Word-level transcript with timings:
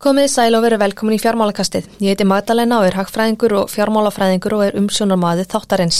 Komið 0.00 0.30
sæl 0.32 0.54
og 0.56 0.62
veru 0.64 0.78
velkomin 0.80 1.18
í 1.18 1.20
fjármálakastið. 1.20 1.90
Ég 2.00 2.14
heiti 2.14 2.24
Magdalena 2.24 2.78
og 2.80 2.86
er 2.88 2.94
hagfræðingur 2.96 3.52
og 3.58 3.66
fjármálafræðingur 3.68 4.54
og 4.56 4.62
er 4.64 4.78
umsjónarmaði 4.80 5.42
þáttarins. 5.52 5.98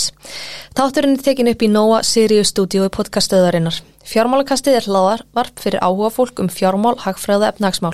Þátturinn 0.72 1.18
er 1.18 1.24
tekin 1.26 1.50
upp 1.50 1.60
í 1.60 1.68
Nóa 1.68 1.98
Sirius 2.08 2.48
stúdíu 2.54 2.86
í 2.86 2.92
podcastöðarinnar. 2.94 3.82
Fjármálakastið 4.08 4.78
er 4.78 4.88
hlaðar 4.88 5.24
varp 5.36 5.60
fyrir 5.60 5.84
áhuga 5.84 6.08
fólk 6.14 6.40
um 6.40 6.48
fjármál, 6.48 6.94
hagfræða, 7.02 7.50
efnagsmál. 7.52 7.92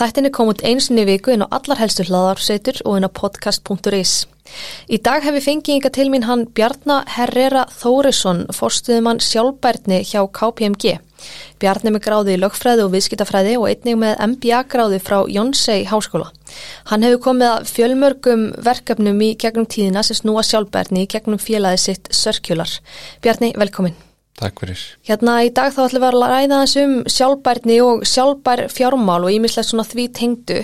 Þættinni 0.00 0.30
kom 0.32 0.48
út 0.48 0.64
einsinni 0.64 1.04
viku 1.04 1.34
inn 1.34 1.44
á 1.44 1.52
allar 1.58 1.82
helstu 1.82 2.08
hlaðarsveitur 2.08 2.80
og 2.86 2.96
inn 2.96 3.04
á 3.04 3.12
podcast.is. 3.12 4.14
Í 4.88 4.96
dag 4.96 5.28
hef 5.28 5.36
ég 5.36 5.44
fengið 5.44 5.74
yngar 5.76 5.92
til 5.92 6.08
mín 6.08 6.24
hann 6.24 6.46
Bjarnar 6.56 7.04
Herrera 7.18 7.66
Þórisson, 7.68 8.46
forstuðumann 8.56 9.20
sjálfbærtni 9.20 10.00
hjá 10.08 10.24
KPMG. 10.24 10.96
Bjarni 11.62 11.92
með 11.94 12.04
gráði 12.06 12.34
í 12.36 12.40
lögfræði 12.42 12.86
og 12.86 12.92
viðskiptafræði 12.94 13.54
og 13.60 13.68
einnig 13.70 14.00
með 14.00 14.24
MBA 14.32 14.64
gráði 14.72 15.00
frá 15.02 15.20
Jónsei 15.28 15.84
Háskóla. 15.90 16.32
Hann 16.90 17.06
hefur 17.06 17.24
komið 17.28 17.52
að 17.52 17.70
fjölmörgum 17.74 18.44
verkefnum 18.64 19.24
í 19.26 19.32
gegnum 19.40 19.68
tíðina 19.68 20.04
sem 20.06 20.22
snúa 20.22 20.46
sjálfbærni 20.46 21.04
í 21.04 21.10
gegnum 21.10 21.42
félagi 21.42 21.84
sitt 21.88 22.12
Sörkjular. 22.14 22.78
Bjarni, 23.24 23.54
velkomin. 23.58 24.07
Takk 24.38 24.60
fyrir. 24.62 24.82
Hérna 25.08 25.40
í 25.42 25.48
dag 25.50 25.72
þá 25.74 25.80
ætlum 25.88 26.04
við 26.04 26.08
að 26.08 26.30
ræða 26.30 26.58
þess 26.60 26.78
um 26.82 26.92
sjálfbærni 27.10 27.78
og 27.82 28.04
sjálfbær 28.06 28.62
fjármál 28.70 29.24
og 29.26 29.34
ímislega 29.34 29.66
svona 29.66 29.86
því 29.88 30.04
tengdu. 30.14 30.58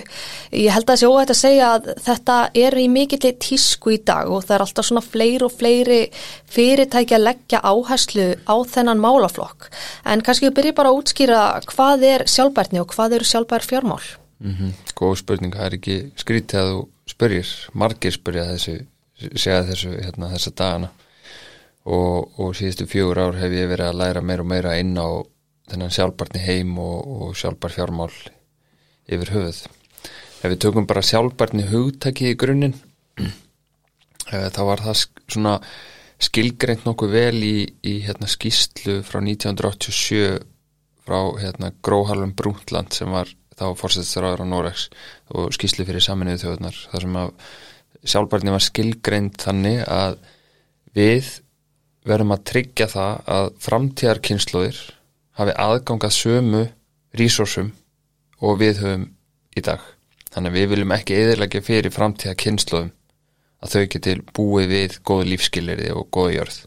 Ég 0.55 0.71
held 0.71 0.85
að 0.85 0.93
það 0.93 1.01
sé 1.01 1.09
óhægt 1.11 1.33
að 1.33 1.39
segja 1.41 1.71
að 1.73 1.89
þetta 2.05 2.37
er 2.63 2.79
í 2.79 2.85
mikill 2.93 3.33
tísku 3.43 3.95
í 3.97 3.99
dag 4.07 4.31
og 4.31 4.45
það 4.47 4.55
er 4.55 4.65
alltaf 4.67 4.87
svona 4.87 5.03
fleiri 5.03 5.47
og 5.47 5.55
fleiri 5.59 5.99
fyrirtæki 6.55 7.19
að 7.19 7.25
leggja 7.27 7.63
áherslu 7.67 8.31
á 8.47 8.55
þennan 8.71 9.03
málaflokk. 9.03 9.67
En 10.07 10.23
kannski 10.23 10.47
við 10.47 10.57
byrjum 10.61 10.79
bara 10.79 10.93
að 10.93 11.01
útskýra 11.01 11.45
hvað 11.67 12.09
er 12.13 12.27
sjálfbærni 12.31 12.79
og 12.79 12.95
hvað 12.95 13.19
eru 13.19 13.27
sjálfbær 13.27 13.67
fjármál? 13.67 14.03
Mm 14.39 14.55
-hmm. 14.55 14.71
Góð 14.95 15.15
spurning, 15.19 15.55
það 15.55 15.65
er 15.65 15.73
ekki 15.73 16.11
skrítið 16.15 16.59
að 16.59 16.71
þú 16.71 16.87
spyrjir, 17.07 17.47
margir 17.73 18.11
spyrja 18.11 18.45
þessu, 18.55 18.85
segja 19.35 19.63
þessu 19.63 19.89
hérna, 19.99 20.31
þessa 20.31 20.51
dagana 20.55 20.89
og, 21.85 22.39
og 22.41 22.55
síðustu 22.57 22.87
fjögur 22.89 23.21
ár 23.21 23.39
hef 23.39 23.53
ég 23.53 23.69
verið 23.69 23.91
að 23.91 23.99
læra 24.01 24.23
meira 24.25 24.45
og 24.45 24.49
meira 24.49 24.75
inn 24.81 24.95
á 24.97 25.09
þennan 25.69 25.93
sjálfbarni 25.93 26.41
heim 26.45 26.77
og, 26.81 27.05
og 27.05 27.37
sjálfbar 27.37 27.73
fjármál 27.73 28.13
yfir 29.05 29.33
höfuð. 29.33 29.65
Ef 30.41 30.51
við 30.51 30.61
tökum 30.65 30.87
bara 30.89 31.05
sjálfbarni 31.05 31.67
hugtaki 31.69 32.31
í 32.31 32.39
grunninn 32.39 32.75
eh, 33.21 34.49
þá 34.53 34.61
var 34.69 34.83
það 34.85 35.05
svona 35.25 35.55
skilgreint 36.21 36.85
nokkuð 36.87 37.15
vel 37.15 37.39
í, 37.43 37.55
í 37.85 37.95
hérna, 38.05 38.29
skýslu 38.29 39.01
frá 39.05 39.19
1987 39.21 40.39
frá 41.05 41.19
hérna, 41.37 41.73
Gróhalum 41.85 42.33
Brúntland 42.37 42.95
sem 42.95 43.11
var 43.13 43.29
þá 43.55 43.67
fórsettisraður 43.77 44.43
á 44.43 44.45
Norex 44.49 44.89
og 45.35 45.53
skýslu 45.55 45.85
fyrir 45.87 46.03
saminuðu 46.03 46.41
þjóðunar 46.43 46.79
þar 46.91 47.05
sem 47.05 47.19
að 47.21 47.33
sjálfbarni 48.05 48.53
var 48.53 48.63
skilgreint 48.63 49.37
þannig 49.41 49.83
að 49.85 50.17
við 50.95 51.29
verðum 52.05 52.35
að 52.35 52.45
tryggja 52.51 52.87
það 52.91 53.31
að 53.35 53.47
framtíðarkynnslóðir 53.65 54.81
hafi 55.39 55.55
aðgangað 55.65 56.15
sömu 56.15 56.61
resursum 57.17 57.71
og 58.41 58.59
við 58.61 58.81
höfum 58.83 59.09
í 59.55 59.63
dag. 59.65 59.81
Þannig 60.31 60.51
að 60.51 60.59
við 60.59 60.69
viljum 60.73 60.93
ekki 60.95 61.17
eðilegja 61.17 61.63
fyrir 61.65 61.95
framtíðarkynnslóðum 61.95 62.93
að 63.65 63.73
þau 63.73 63.83
geti 63.95 64.15
búið 64.35 64.71
við 64.71 64.97
góð 65.07 65.27
lífskilirði 65.31 65.91
og 65.95 66.09
góð 66.13 66.31
jörð. 66.35 66.57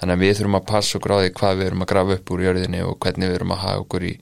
Þannig 0.00 0.16
að 0.16 0.22
við 0.24 0.36
þurfum 0.38 0.58
að 0.58 0.68
passa 0.70 0.98
á 0.98 1.16
því 1.22 1.32
hvað 1.38 1.58
við 1.58 1.66
erum 1.68 1.84
að 1.84 1.90
grafa 1.92 2.14
upp 2.16 2.30
úr 2.34 2.44
jörðinni 2.46 2.84
og 2.86 2.96
hvernig 3.02 3.28
við 3.28 3.36
erum 3.38 3.54
að 3.54 3.62
hafa 3.62 3.82
okkur 3.84 4.06
í, 4.08 4.12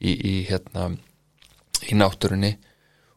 í, 0.00 0.12
í, 0.12 0.34
hérna, 0.48 0.88
í 1.88 1.96
náttúrunni 1.96 2.50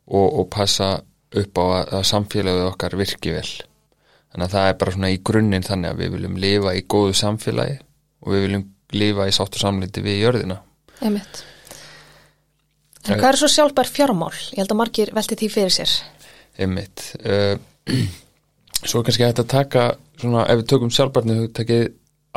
og, 0.07 0.27
og 0.27 0.45
passa 0.53 0.91
upp 1.35 1.59
á 1.59 1.63
að, 1.65 1.81
að 1.97 2.05
samfélagið 2.11 2.69
okkar 2.69 2.95
virki 3.01 3.33
vel. 3.35 3.49
Þannig 4.31 4.47
að 4.47 4.55
það 4.55 4.69
er 4.69 4.79
bara 4.81 4.93
svona 4.95 5.11
í 5.13 5.19
grunninn 5.29 5.65
þannig 5.65 5.93
að 5.93 6.01
við 6.01 6.15
viljum 6.15 6.39
lifa 6.43 6.73
í 6.75 6.81
góðu 6.93 7.13
samfélagi 7.17 7.77
og 8.23 8.33
við 8.33 8.43
viljum 8.45 8.65
lifa 8.97 9.27
í 9.27 9.35
sáttu 9.35 9.61
samliti 9.61 10.03
við 10.03 10.19
jörðina. 10.25 10.57
Einmitt. 11.01 11.43
En 13.07 13.21
hvað 13.21 13.29
er 13.29 13.39
svo 13.39 13.49
sjálfbær 13.51 13.89
fjármál? 13.91 14.33
Ég 14.51 14.59
held 14.61 14.73
að 14.73 14.79
margir 14.81 15.13
velti 15.15 15.37
því 15.39 15.49
fyrir 15.53 15.73
sér. 15.73 15.93
Einmitt. 16.59 17.05
Uh, 17.23 17.55
svo 18.89 19.03
kannski 19.05 19.27
að 19.27 19.45
taka 19.47 19.87
svona, 20.19 20.43
ef 20.49 20.61
við 20.61 20.67
tökum 20.73 20.91
sjálfbærni 20.93 21.39
hugtakið 21.43 21.87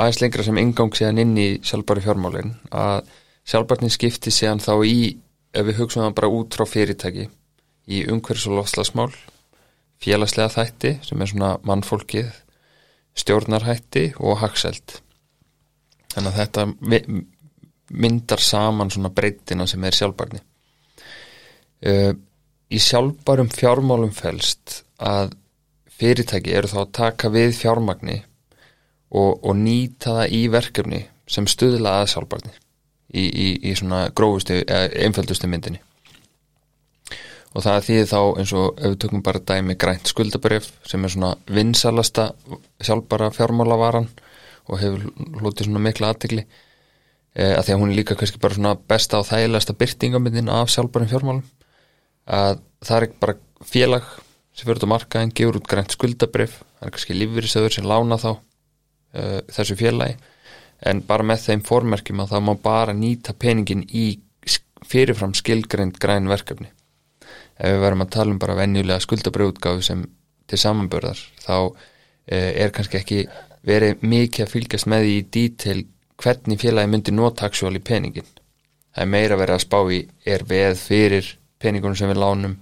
aðeins 0.01 0.21
lengra 0.23 0.47
sem 0.47 0.61
ingang 0.61 0.95
séðan 0.97 1.21
inn 1.25 1.35
í 1.39 1.49
sjálfbæri 1.67 2.05
fjármálin 2.05 2.55
að 2.71 3.11
sjálfbærni 3.51 3.91
skipti 3.93 4.33
séðan 4.33 4.63
þá 4.63 4.73
í 4.87 4.97
ef 5.51 5.67
við 5.67 5.81
hugsaum 5.83 6.07
það 6.07 6.17
bara 6.21 6.33
út 6.39 6.57
frá 6.57 6.67
fyrirtæki 6.69 7.27
í 7.91 8.05
umhverfs- 8.13 8.47
og 8.49 8.61
lofslagsmál 8.61 9.11
félagslega 10.01 10.53
þætti 10.55 10.95
sem 11.05 11.21
er 11.21 11.31
svona 11.31 11.51
mannfólkið, 11.67 12.31
stjórnarhætti 13.21 14.07
og 14.23 14.41
hagseld. 14.41 14.97
Þannig 16.15 16.31
að 16.31 16.39
þetta 16.41 16.67
myndar 17.91 18.43
saman 18.43 18.91
svona 18.91 19.11
breytina 19.15 19.67
sem 19.69 19.85
er 19.85 19.97
sjálfbarni. 19.97 20.41
Í 22.71 22.79
sjálfbarum 22.79 23.51
fjármálum 23.51 24.13
fælst 24.15 24.83
að 25.03 25.35
fyrirtæki 26.01 26.55
eru 26.57 26.71
þá 26.71 26.81
að 26.85 26.93
taka 26.97 27.31
við 27.35 27.55
fjármagni 27.59 28.21
og, 29.11 29.43
og 29.43 29.55
nýta 29.59 30.21
það 30.21 30.35
í 30.37 30.43
verkefni 30.53 31.01
sem 31.31 31.49
stuðla 31.51 32.01
að 32.01 32.11
sjálfbarni 32.15 32.53
í, 32.55 33.25
í, 33.27 33.49
í 33.71 33.75
svona 33.77 34.07
grófustu, 34.15 34.61
einföldustu 34.65 35.51
myndinni 35.51 35.83
og 37.51 37.65
það 37.65 37.85
þýðir 37.87 38.09
þá 38.11 38.19
eins 38.41 38.53
og 38.55 38.79
ef 38.79 38.93
við 38.93 38.99
tökum 39.05 39.23
bara 39.27 39.43
dæmi 39.51 39.77
grænt 39.81 40.11
skuldabref 40.11 40.71
sem 40.87 41.05
er 41.05 41.13
svona 41.15 41.31
vinsalasta 41.51 42.31
sjálfbara 42.79 43.31
fjármálavaran 43.35 44.07
og 44.71 44.79
hefur 44.79 45.09
hlutið 45.41 45.67
svona 45.67 45.83
mikla 45.83 46.13
aðtegli 46.13 46.45
e, 46.47 47.45
að 47.49 47.65
því 47.67 47.75
að 47.75 47.83
hún 47.83 47.93
er 47.93 47.99
líka 47.99 48.19
kannski 48.19 48.43
bara 48.43 48.59
svona 48.59 48.77
besta 48.93 49.19
og 49.19 49.29
þægilegasta 49.33 49.77
byrtingamindin 49.83 50.53
af 50.55 50.71
sjálfbarum 50.71 51.11
fjármálum 51.11 51.45
að 52.31 52.63
það 52.87 52.97
er 52.97 53.09
ekki 53.09 53.23
bara 53.27 53.39
félag 53.67 54.11
sem 54.55 54.67
fyrir 54.67 54.87
á 54.87 54.93
markaðin, 54.95 55.35
gefur 55.35 55.59
út 55.59 55.71
grænt 55.71 55.95
skuldabref 55.97 56.59
það 56.79 56.87
er 56.87 56.95
kannski 56.95 57.19
lífyrirsöður 57.19 57.79
sem 57.81 57.91
lána 57.91 58.21
þá 58.21 58.31
e, 58.31 59.23
þessu 59.51 59.79
félagi 59.81 60.21
en 60.87 61.03
bara 61.05 61.27
með 61.27 61.49
þeim 61.49 61.63
formerkjum 61.67 62.23
að 62.23 62.37
það 62.37 62.47
má 62.47 62.55
bara 62.63 62.95
nýta 62.97 63.35
peningin 63.35 63.83
í 63.91 64.21
fyrirfram 64.87 65.35
skilgrænt 65.37 65.99
græn 66.01 66.31
verkefni 66.31 66.71
ef 67.61 67.75
við 67.75 67.85
verðum 67.85 68.05
að 68.07 68.13
tala 68.17 68.35
um 68.35 68.41
bara 68.41 68.59
venjulega 68.59 69.05
skuldabrjóðgáðu 69.05 69.85
sem 69.85 70.05
til 70.51 70.59
samanbörðar 70.59 71.21
þá 71.45 71.57
eh, 72.27 72.51
er 72.65 72.73
kannski 72.75 73.01
ekki 73.01 73.21
verið 73.67 74.05
mikið 74.05 74.47
að 74.47 74.53
fylgjast 74.55 74.89
með 74.91 75.09
í 75.11 75.17
dítil 75.37 75.81
hvernig 76.21 76.61
félagi 76.61 76.91
myndi 76.91 77.15
nota 77.15 77.49
aksjál 77.49 77.77
í 77.77 77.85
peningin. 77.85 78.27
Það 78.91 79.05
er 79.05 79.13
meira 79.13 79.39
verið 79.41 79.57
að 79.57 79.65
spá 79.65 79.79
í 79.93 80.01
er 80.27 80.45
veð 80.49 80.81
fyrir 80.81 81.29
peningunum 81.61 81.97
sem 81.99 82.11
við 82.11 82.21
lánum 82.23 82.57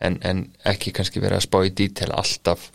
en, 0.00 0.18
en 0.22 0.46
ekki 0.64 0.94
kannski 0.94 1.22
verið 1.22 1.40
að 1.40 1.46
spá 1.48 1.58
í 1.66 1.74
dítil 1.76 2.10
alltaf 2.14 2.70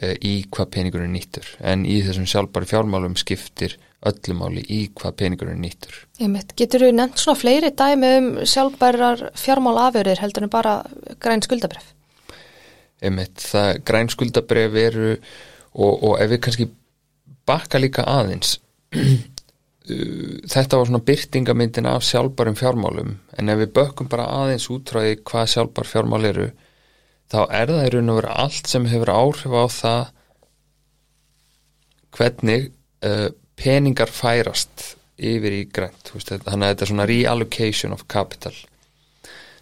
e, 0.00 0.16
í 0.16 0.34
hvað 0.50 0.72
peningunum 0.76 1.12
nýttur 1.14 1.46
en 1.60 1.84
í 1.86 2.00
þessum 2.06 2.28
sjálfbæri 2.30 2.70
fjármálum 2.72 3.16
skiptir 3.20 3.76
öllumáli 4.06 4.62
í 4.72 4.80
hvað 4.96 5.16
peningurinn 5.20 5.60
nýttur. 5.60 5.96
Einmitt. 6.20 6.54
Getur 6.56 6.86
þú 6.86 6.92
nefnt 6.96 7.20
svona 7.20 7.40
fleiri 7.40 7.72
dæmi 7.76 8.12
um 8.18 8.28
sjálfbærar 8.48 9.26
fjármála 9.36 9.90
afjörðir 9.90 10.22
heldur 10.22 10.46
en 10.46 10.52
bara 10.52 10.76
græn 11.20 11.44
skuldabref? 11.44 11.90
Einmitt. 13.04 13.36
Það 13.44 13.82
græn 13.90 14.12
skuldabref 14.12 14.78
eru 14.86 15.10
og, 15.12 15.92
og 15.94 16.14
ef 16.20 16.32
við 16.32 16.42
kannski 16.46 16.70
bakka 17.48 17.80
líka 17.80 18.06
aðeins 18.08 18.56
þetta 20.52 20.78
var 20.78 20.88
svona 20.88 21.02
byrtingamindin 21.06 21.88
af 21.90 22.04
sjálfbærum 22.06 22.58
fjármálum 22.58 23.14
en 23.38 23.52
ef 23.52 23.60
við 23.62 23.72
bökkum 23.78 24.10
bara 24.10 24.28
aðeins 24.42 24.68
útráði 24.72 25.18
hvað 25.26 25.52
sjálfbær 25.54 25.88
fjármál 25.88 26.28
eru 26.28 26.48
þá 27.30 27.40
er 27.46 27.72
það 27.72 27.86
í 27.86 27.92
raun 27.94 28.12
og 28.12 28.20
vera 28.20 28.36
allt 28.44 28.70
sem 28.70 28.88
hefur 28.90 29.12
áhrif 29.14 29.54
á 29.54 29.64
það 29.74 30.02
hvernig 32.18 32.70
uh, 33.06 33.28
peningar 33.60 34.10
færast 34.12 34.94
yfir 35.20 35.52
í 35.52 35.64
grænt 35.68 36.12
þannig 36.14 36.44
að 36.48 36.70
þetta 36.70 36.84
er 36.86 36.90
svona 36.92 37.08
reallocation 37.10 37.92
of 37.92 38.06
capital. 38.08 38.54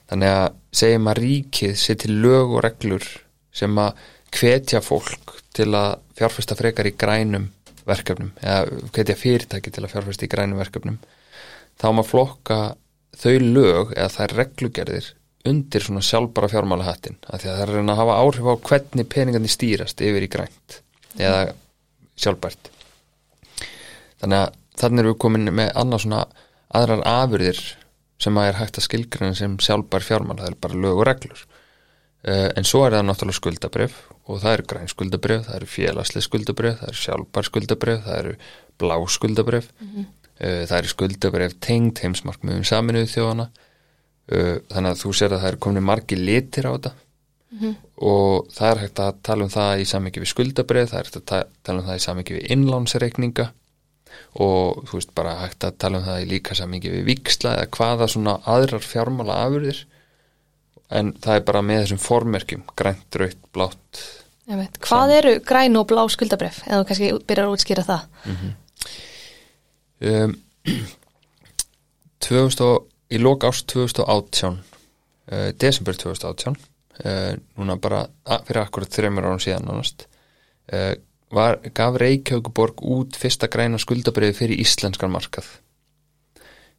Þannig 0.09 0.35
að 0.35 0.47
segjum 0.81 1.11
að 1.11 1.21
ríkið 1.25 1.75
setja 1.83 2.13
lög 2.13 2.55
og 2.55 2.63
reglur 2.65 3.07
sem 3.53 3.81
að 3.83 4.07
hvetja 4.39 4.81
fólk 4.85 5.39
til 5.57 5.71
að 5.75 5.99
fjárfesta 6.19 6.57
frekar 6.59 6.89
í 6.89 6.95
grænum 6.97 7.49
verkefnum 7.89 8.33
eða 8.43 8.81
hvetja 8.95 9.17
fyrirtæki 9.19 9.73
til 9.73 9.85
að 9.85 9.95
fjárfesta 9.95 10.27
í 10.27 10.33
grænum 10.33 10.61
verkefnum 10.61 10.99
þá 11.81 11.89
maður 11.91 12.11
flokka 12.13 12.59
þau 13.19 13.37
lög 13.43 13.95
eða 13.97 14.11
þær 14.15 14.35
reglugerðir 14.43 15.13
undir 15.49 15.85
svona 15.85 16.05
sjálfbara 16.05 16.51
fjármála 16.53 16.89
hattin 16.89 17.17
að 17.27 17.45
því 17.45 17.51
að 17.51 17.61
það 17.61 17.75
er 17.75 17.79
að 17.83 18.01
hafa 18.03 18.19
áhrif 18.23 18.51
á 18.53 18.55
hvernig 18.69 19.09
peningarnir 19.15 19.55
stýrast 19.55 20.03
yfir 20.05 20.27
í 20.27 20.31
grænt 20.33 20.81
eða 21.17 21.55
sjálfbært 22.19 22.71
þannig 24.23 24.39
að 24.39 24.57
þannig 24.79 25.03
erum 25.03 25.15
við 25.15 25.21
komin 25.25 25.53
með 25.55 25.71
annars 25.75 26.05
svona 26.07 26.25
aðrar 26.79 27.05
afurðir 27.09 27.63
sem 28.23 28.39
að 28.39 28.51
er 28.51 28.59
hægt 28.59 28.79
að 28.79 28.87
skilgrina 28.87 29.37
sem 29.39 29.55
sjálfbær 29.63 30.05
fjármál, 30.05 30.39
það 30.41 30.51
er 30.51 30.61
bara 30.63 30.83
lög 30.83 31.01
og 31.03 31.07
reglur. 31.09 31.43
Uh, 32.27 32.49
en 32.59 32.67
svo 32.67 32.83
er 32.85 32.97
það 32.97 33.05
náttúrulega 33.07 33.39
skuldabref 33.39 33.99
og 34.27 34.41
það 34.43 34.55
eru 34.57 34.65
græn 34.73 34.91
skuldabref, 34.91 35.45
það 35.47 35.59
eru 35.61 35.69
félagslega 35.71 36.27
skuldabref, 36.27 36.81
það 36.81 36.89
eru 36.91 36.99
sjálfbær 37.03 37.47
skuldabref 37.47 38.01
það 38.09 38.17
eru 38.19 38.33
blá 38.79 38.95
skuldabref 39.15 39.69
mm 39.71 39.87
-hmm. 39.93 40.09
uh, 40.43 40.63
það 40.67 40.79
eru 40.79 40.91
skuldabref 40.93 41.55
tengd 41.63 42.03
heimsmarkmiðum 42.03 42.65
saminuðu 42.67 43.11
þjóðana 43.13 43.47
uh, 43.47 44.57
þannig 44.67 44.91
að 44.91 45.03
þú 45.05 45.13
sér 45.15 45.33
að 45.33 45.41
það 45.45 45.49
eru 45.53 45.63
komin 45.67 45.87
margi 45.87 46.17
litir 46.19 46.67
á 46.67 46.75
þetta. 46.75 46.93
Mm 47.51 47.59
-hmm. 47.61 47.75
og 47.97 48.49
það 48.53 48.71
er 48.71 48.79
hægt 48.83 48.99
að 48.99 49.23
tala 49.23 49.45
um 49.45 49.51
það 49.51 49.81
í 49.81 49.85
samvikið 49.85 50.23
við 50.23 50.33
skuldabref, 50.35 50.91
það 50.91 50.99
er 50.99 51.07
hægt 51.07 51.33
að 51.33 51.45
tala 51.63 51.81
um 51.81 51.87
það 51.87 51.97
í 51.97 52.07
samvikið 52.07 52.37
við 52.37 52.51
innlánsreikninga 52.51 53.53
og 54.39 54.85
þú 54.89 54.99
veist 54.99 55.15
bara 55.17 55.39
hægt 55.43 55.65
að 55.67 55.79
tala 55.83 56.01
um 56.01 56.07
það 56.07 56.23
í 56.23 56.29
líka 56.33 56.57
samvikið 56.59 56.97
við 56.99 57.09
viksla 57.09 57.55
eða 57.57 57.71
hvaða 57.77 58.11
svona 58.13 58.35
aðrar 58.49 58.85
fjármála 58.85 59.41
afurðir 59.47 59.83
en 60.99 61.13
það 61.21 61.35
er 61.35 61.45
bara 61.49 61.65
með 61.65 61.83
þessum 61.83 62.01
formerkjum 62.03 62.63
grænt, 62.79 63.19
raut, 63.21 63.43
blátt. 63.53 64.03
Hvað 64.85 65.15
eru 65.19 65.35
græn 65.45 65.77
og 65.77 65.89
blá 65.91 66.05
skuldabref 66.09 66.63
eða 66.69 66.87
kannski 66.89 67.11
byrjar 67.29 67.49
að 67.49 67.57
útskýra 67.57 67.85
það? 67.85 68.07
Mm 68.25 68.37
-hmm. 68.39 68.55
um, 70.09 70.39
2000, 72.25 72.87
í 73.13 73.21
lók 73.21 73.45
ást 73.45 73.67
2018 73.73 74.59
uh, 75.33 75.51
desember 75.61 75.97
2018 75.97 76.57
uh, 77.05 77.35
núna 77.57 77.77
bara 77.77 78.07
fyrir 78.47 78.63
akkurat 78.63 78.93
þreymur 78.93 79.29
árum 79.29 79.41
síðan 79.41 79.69
uh, 79.69 80.95
var, 81.35 81.59
gaf 81.75 81.97
Reykjavíkuborg 82.01 82.83
út 82.85 83.17
fyrsta 83.19 83.49
græna 83.53 83.81
skuldabriði 83.81 84.37
fyrir 84.37 84.63
íslenskan 84.63 85.13
markað. 85.13 85.49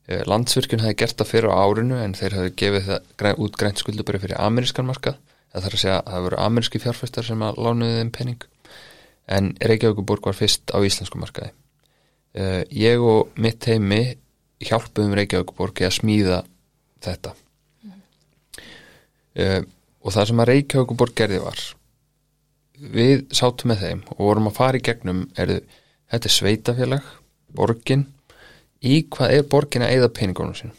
Uh, 0.10 0.22
landsvirkjun 0.30 0.84
hefði 0.84 1.00
gert 1.04 1.19
það 1.19 1.31
fyrir 1.31 1.54
á 1.54 1.62
árinu 1.62 2.00
en 2.01 2.16
þeir 2.18 2.38
hefði 2.38 2.54
gefið 2.63 2.88
það 2.90 3.44
út 3.46 3.60
grænt 3.62 3.84
skuldabriði 3.84 4.25
fyrir 4.25 4.42
amerískan 4.42 4.90
markað. 4.90 5.19
Það 5.50 5.66
þarf 5.66 5.78
að 5.78 5.84
segja 5.84 6.00
að 6.00 6.13
það 6.13 6.25
voru 6.28 6.40
ameríski 6.46 6.81
fjárfæstar 6.84 7.25
sem 7.25 7.44
að 7.46 7.62
lánuði 7.66 8.00
þeim 8.00 8.13
penning 8.18 8.48
en 9.30 9.51
Reykjavíkuborg 9.62 10.30
var 10.30 10.38
fyrst 10.38 10.74
á 10.74 10.78
íslensku 10.81 11.22
markaði. 11.22 11.54
Uh, 12.34 12.62
ég 12.74 13.02
og 13.02 13.34
mitt 13.42 13.66
heimi 13.69 14.04
hjálpuðum 14.66 15.18
Reykjavíkuborg 15.18 15.86
að 15.86 15.98
smíða 16.02 16.44
þetta. 17.06 17.36
Mm. 17.86 19.68
og 20.04 20.12
það 20.12 20.25
sem 20.28 20.42
að 20.44 20.50
Reykjavíkuborg 20.50 21.13
gerði 21.16 21.38
var 21.45 21.62
við 22.80 23.26
sátum 23.36 23.74
með 23.74 23.86
þeim 23.86 24.04
og 24.16 24.22
vorum 24.24 24.52
að 24.52 24.60
fara 24.60 24.80
í 24.80 24.86
gegnum 24.86 25.26
er, 25.40 25.60
þetta 26.12 26.30
er 26.30 26.36
sveitafélag 26.36 27.16
borgin. 27.56 28.08
Í 28.80 29.02
hvað 29.12 29.36
er 29.36 29.50
borgin 29.52 29.84
að 29.84 29.96
eigða 29.96 30.14
peningunum 30.16 30.56
sín 30.56 30.76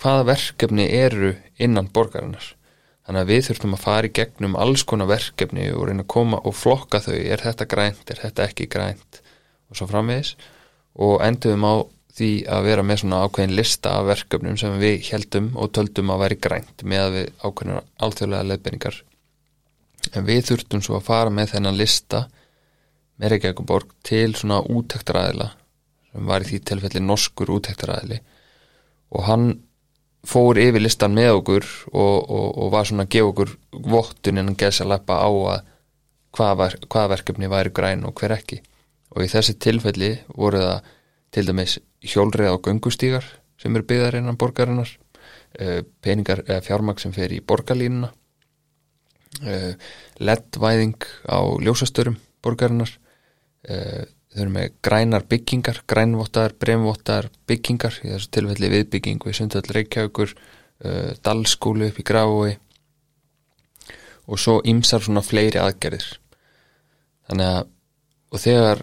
hvaða 0.00 0.26
verkefni 0.32 0.86
eru 0.90 1.32
innan 1.62 1.88
borgarinnar? 1.94 2.54
Þannig 3.04 3.20
að 3.20 3.30
við 3.30 3.42
þurftum 3.48 3.76
að 3.76 3.82
fara 3.84 4.08
í 4.08 4.12
gegnum 4.16 4.54
alls 4.60 4.84
konar 4.88 5.10
verkefni 5.10 5.68
og 5.74 5.88
reyna 5.88 6.04
að 6.06 6.12
koma 6.14 6.40
og 6.40 6.56
flokka 6.56 7.02
þau 7.04 7.16
er 7.18 7.42
þetta 7.42 7.68
grænt, 7.68 8.04
er 8.08 8.22
þetta 8.22 8.46
ekki 8.48 8.68
grænt? 8.72 9.20
Og 9.68 9.78
svo 9.78 9.88
framvegis. 9.90 10.34
Og 11.04 11.18
endum 11.26 11.66
á 11.68 11.74
því 12.14 12.30
að 12.48 12.68
vera 12.68 12.86
með 12.86 13.02
svona 13.02 13.20
ákveðin 13.26 13.56
lista 13.58 13.96
af 13.98 14.08
verkefnum 14.08 14.56
sem 14.60 14.78
við 14.80 15.10
heldum 15.10 15.50
og 15.58 15.72
töldum 15.76 16.14
að 16.14 16.22
veri 16.24 16.40
grænt 16.46 16.84
með 16.86 17.04
að 17.04 17.16
við 17.18 17.30
ákveðinar 17.42 17.88
alþjóðlega 18.06 18.48
leðbenningar 18.50 19.00
en 20.12 20.26
við 20.28 20.48
þurftum 20.50 20.82
svo 20.84 20.98
að 20.98 21.06
fara 21.08 21.32
með 21.32 21.54
þennan 21.54 21.78
lista 21.78 22.24
með 23.20 23.34
Reykjavíkuborg 23.34 23.92
til 24.06 24.34
svona 24.36 24.60
útæktaræðila 24.62 25.50
sem 26.10 26.26
var 26.30 26.44
í 26.44 26.50
því 26.50 26.60
tilfelli 26.70 27.04
norskur 27.04 27.52
útæktaræðili 27.56 28.20
og 29.14 29.28
hann 29.28 29.46
fór 30.24 30.58
yfir 30.60 30.82
listan 30.82 31.14
með 31.16 31.38
okkur 31.38 31.66
og, 31.92 32.16
og, 32.30 32.48
og 32.58 32.72
var 32.72 32.88
svona 32.88 33.04
að 33.06 33.12
gefa 33.14 33.30
okkur 33.32 33.54
vottun 33.94 34.40
en 34.40 34.50
hann 34.50 34.58
geðs 34.60 34.80
að 34.82 34.92
lappa 34.94 35.20
á 35.20 35.28
að 35.28 35.70
hvaða 36.34 36.68
hvað 36.90 37.10
verkefni 37.12 37.50
væri 37.50 37.72
græn 37.74 38.04
og 38.08 38.16
hver 38.18 38.34
ekki. 38.34 38.60
Og 39.14 39.22
í 39.22 39.30
þessi 39.30 39.54
tilfelli 39.62 40.10
voru 40.34 40.62
það 40.64 40.92
til 41.34 41.46
dæmis 41.48 41.78
hjólrið 42.02 42.50
á 42.50 42.56
göngustígar 42.58 43.26
sem 43.60 43.76
eru 43.76 43.86
byggðar 43.86 44.18
innan 44.18 44.38
borgarinnar 44.40 44.90
eh, 45.58 45.82
peningar 46.02 46.42
eða 46.48 46.64
fjármag 46.66 47.02
sem 47.02 47.14
fer 47.14 47.32
í 47.32 47.42
borgarlínuna. 47.44 48.10
eh, 48.10 48.23
leddvæðing 49.42 51.06
á 51.26 51.38
ljósastörum 51.64 52.18
borgarinnar. 52.44 52.92
Eh, 53.64 54.04
þau 54.34 54.42
eru 54.44 54.54
með 54.54 54.74
grænar 54.84 55.24
byggingar 55.30 55.82
grænvotar, 55.90 56.54
bremvotar 56.58 57.30
byggingar 57.48 58.00
í 58.02 58.10
þessu 58.12 58.30
tilfelli 58.34 58.70
viðbygging 58.72 59.22
við 59.24 59.38
sundall 59.38 59.66
Reykjavíkur 59.70 60.34
dalskólu 61.24 61.86
upp 61.86 62.00
í 62.02 62.04
Grafói 62.04 62.56
og 64.26 64.40
svo 64.42 64.56
ymsar 64.68 65.04
svona 65.04 65.22
fleiri 65.24 65.60
aðgerðir. 65.62 66.08
Þannig 67.30 67.52
að 67.54 67.70
og 68.34 68.42
þegar 68.42 68.82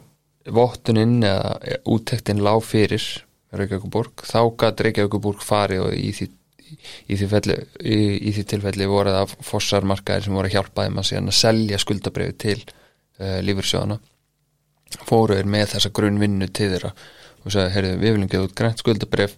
vottuninn 0.56 1.20
eða 1.28 1.80
úttektinn 1.92 2.42
lág 2.44 2.64
fyrir 2.66 3.04
Reykjavíkuborg 3.52 4.24
þá 4.24 4.40
gæti 4.62 4.88
Reykjavíkuborg 4.88 5.44
farið 5.44 5.86
og 5.86 5.96
í 5.98 6.12
því, 6.16 6.28
í 7.08 7.18
því, 7.18 7.30
felli, 7.32 7.58
í, 7.82 7.98
í 8.30 8.34
því 8.36 8.46
tilfelli 8.54 8.88
voruð 8.90 9.20
af 9.22 9.36
fossarmarkaðir 9.46 10.28
sem 10.28 10.38
voru 10.38 10.52
að 10.52 10.58
hjálpa 10.58 10.86
þeim 10.88 11.02
að 11.02 11.08
síðan 11.10 11.32
að 11.32 11.40
selja 11.40 11.82
skuldabriði 11.82 12.38
til 12.46 12.58
uh, 12.62 13.40
lífursjóðana 13.46 14.00
fóruður 15.08 15.50
með 15.50 15.74
þessa 15.76 15.94
grunnvinnu 15.96 16.50
til 16.52 16.70
þeirra 16.74 16.94
og 17.42 17.54
sagði, 17.54 17.74
heyrðu, 17.76 17.98
við 18.02 18.16
viljum 18.16 18.32
geða 18.32 18.48
út 18.48 18.56
grænt 18.58 18.84
skuldabrif 18.84 19.36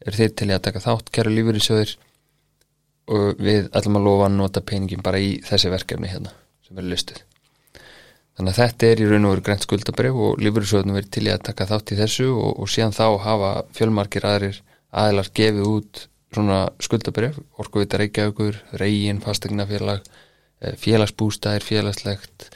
er 0.00 0.16
þið 0.16 0.36
til 0.36 0.50
að 0.50 0.62
taka 0.66 0.84
þátt, 0.84 1.10
kæra 1.14 1.32
lífursjóðir 1.32 1.96
og 3.10 3.42
við 3.42 3.68
ætlum 3.74 3.98
að 3.98 4.06
lofa 4.06 4.28
að 4.28 4.38
nota 4.38 4.62
peningin 4.64 5.02
bara 5.04 5.20
í 5.22 5.34
þessi 5.46 5.72
verkefni 5.72 6.10
hérna 6.10 6.32
sem 6.66 6.78
er 6.78 6.86
listið. 6.86 7.24
Þannig 8.38 8.54
að 8.54 8.60
þetta 8.62 8.88
er 8.88 9.00
í 9.02 9.06
raun 9.10 9.26
og 9.26 9.32
veru 9.34 9.44
grænt 9.44 9.64
skuldabref 9.66 10.18
og 10.26 10.38
lífurinsjóðunum 10.40 10.96
verið 10.96 11.10
til 11.16 11.24
að 11.28 11.42
taka 11.50 11.66
þátt 11.68 11.92
í 11.92 11.98
þessu 11.98 12.28
og, 12.32 12.52
og 12.62 12.70
síðan 12.72 12.94
þá 12.96 13.06
hafa 13.24 13.50
fjölmarkir 13.76 14.26
aðrir 14.28 14.60
aðilar 14.90 15.30
gefið 15.36 15.66
út 15.68 16.04
svona 16.34 16.64
skuldabref, 16.82 17.38
orkuvita 17.60 17.98
reykjaugur, 18.00 18.58
reygin, 18.78 19.20
fastegnafélag, 19.22 20.06
eh, 20.60 20.74
félagsbústæðir, 20.78 21.66
félagslegt, 21.66 22.50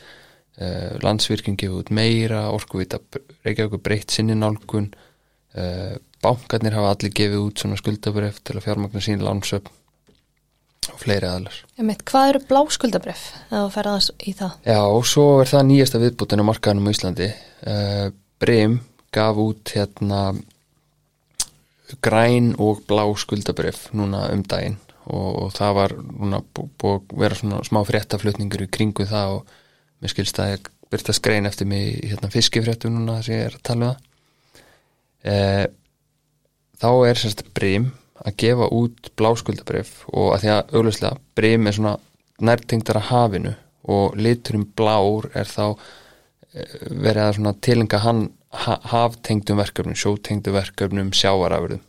eh, 0.59 0.97
landsvirkjum 1.03 1.57
gefið 1.57 1.79
út 1.81 1.91
meira, 1.91 2.51
orkuvita 2.51 3.01
reykjaugur 3.45 3.83
breytt 3.83 4.11
sinni 4.11 4.35
nálgun, 4.35 4.93
eh, 5.55 5.97
bankarnir 6.23 6.73
hafa 6.73 6.95
allir 6.95 7.11
gefið 7.11 7.41
út 7.49 7.59
svona 7.59 7.77
skuldabref 7.77 8.43
til 8.45 8.57
að 8.57 8.65
fjármagna 8.65 9.01
sín 9.01 9.21
lánsöp 9.21 9.67
og 10.93 10.99
fleiri 10.99 11.27
aðlar. 11.27 11.57
Hvað 11.79 12.29
eru 12.29 12.41
bláskuldabref 12.49 13.33
eða 13.51 13.73
ferðast 13.73 14.11
í 14.21 14.35
það? 14.35 14.53
Já, 14.65 14.81
og 14.81 15.05
svo 15.05 15.41
er 15.41 15.47
það 15.47 15.69
nýjasta 15.69 16.01
viðbútinu 16.01 16.45
markaðanum 16.45 16.89
í 16.89 16.95
Íslandi. 16.95 17.35
Brim 18.39 18.81
gaf 19.11 19.37
út 19.37 19.65
hérna 19.75 20.35
græn 22.05 22.55
og 22.63 22.83
bláskuldabref 22.89 23.91
núna 23.97 24.27
um 24.33 24.45
daginn 24.49 24.79
og, 25.05 25.31
og 25.45 25.51
það 25.55 25.75
var 25.79 25.97
núna 26.01 26.41
búið 26.57 26.95
að 26.95 27.19
vera 27.21 27.39
svona 27.39 27.61
smá 27.67 27.83
fréttaflutningur 27.85 28.65
í 28.65 28.71
kringu 28.73 29.07
það 29.09 29.39
og 29.39 29.55
mér 30.01 30.15
skilst 30.15 30.41
að 30.41 30.55
ég 30.55 30.71
byrta 30.95 31.15
skrein 31.17 31.49
eftir 31.49 31.69
mig 31.69 31.91
í 31.91 32.13
hérna, 32.13 32.31
fiskifréttu 32.33 32.91
núna 32.93 33.19
að 33.21 33.33
ég 33.35 33.45
er 33.49 33.59
að 33.59 33.67
tala 33.67 33.85
um 33.85 33.91
það. 33.91 34.11
Uh, 35.25 35.67
þá 36.81 36.91
er 37.09 37.21
sérst 37.21 37.47
Brim 37.57 37.93
að 38.25 38.37
gefa 38.41 38.69
út 38.73 39.11
bláskuldabrif 39.19 40.05
og 40.13 40.35
að 40.35 40.45
því 40.45 40.51
að 40.55 40.75
auglustlega 40.79 41.21
brif 41.37 41.69
er 41.69 41.77
svona 41.77 41.95
nærtengdara 42.45 43.03
hafinu 43.11 43.55
og 43.95 44.17
liturinn 44.17 44.67
blár 44.77 45.29
er 45.37 45.49
þá 45.49 45.77
verið 46.55 47.23
að 47.25 47.37
svona 47.39 47.55
tilenga 47.65 48.01
hann 48.05 48.25
haftengdum 48.55 49.59
verkefnum, 49.59 49.99
sjótengdum 49.99 50.55
verkefnum, 50.55 51.11
sjávarafurðum. 51.17 51.83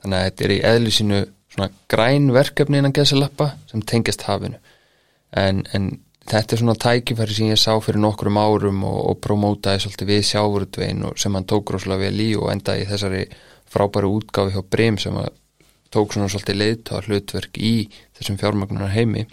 Þannig 0.00 0.16
að 0.16 0.26
þetta 0.26 0.44
er 0.46 0.54
í 0.54 0.60
eðli 0.70 0.92
sínu 0.96 1.20
svona 1.50 1.70
græn 1.90 2.30
verkefni 2.34 2.80
innan 2.80 2.94
gesalappa 2.96 3.52
sem 3.70 3.82
tengist 3.86 4.24
hafinu. 4.26 4.58
En, 5.36 5.62
en 5.76 5.90
þetta 6.30 6.56
er 6.56 6.62
svona 6.62 6.76
tækifæri 6.80 7.36
sem 7.36 7.50
ég 7.50 7.60
sá 7.60 7.72
fyrir 7.82 8.02
nokkrum 8.02 8.38
árum 8.40 8.82
og, 8.88 8.98
og 9.12 9.20
promótaði 9.24 9.84
svolítið 9.84 10.12
við 10.12 10.24
sjávarudvein 10.30 11.04
og 11.08 11.20
sem 11.20 11.36
hann 11.36 11.48
tók 11.50 11.74
rosalega 11.74 12.08
vel 12.08 12.24
í 12.24 12.30
og 12.38 12.50
endaði 12.52 12.88
þessari 12.90 13.24
frábæru 13.70 14.14
útgáfi 14.18 14.56
hjá 14.56 14.64
Brim 14.66 14.98
sem 14.98 15.18
tók 15.94 16.14
svona 16.14 16.30
svolítið 16.30 16.60
leiðtáðar 16.62 17.10
hlutverk 17.10 17.58
í 17.58 17.74
þessum 18.18 18.38
fjármagnunar 18.40 18.94
heimi 18.94 19.26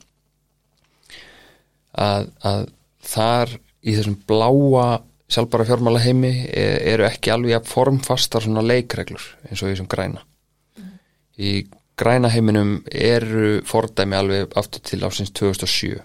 að, 1.98 2.30
að 2.46 2.68
þar 3.08 3.54
í 3.88 3.96
þessum 3.96 4.18
bláa 4.28 4.88
sjálfbara 5.28 5.68
fjármála 5.68 6.02
heimi 6.04 6.32
e, 6.48 6.66
eru 6.94 7.08
ekki 7.08 7.34
alveg 7.34 7.58
að 7.58 7.72
formfastar 7.72 8.46
svona 8.46 8.64
leikreglur 8.64 9.24
eins 9.48 9.62
og 9.62 9.70
því 9.70 9.80
sem 9.80 9.90
græna 9.92 10.24
mm. 10.24 10.94
í 11.40 11.52
græna 12.00 12.32
heiminum 12.32 12.78
eru 12.92 13.58
fordæmi 13.68 14.18
alveg 14.18 14.56
aftur 14.60 14.84
til 14.88 15.02
ásins 15.04 15.34
2007 15.36 15.98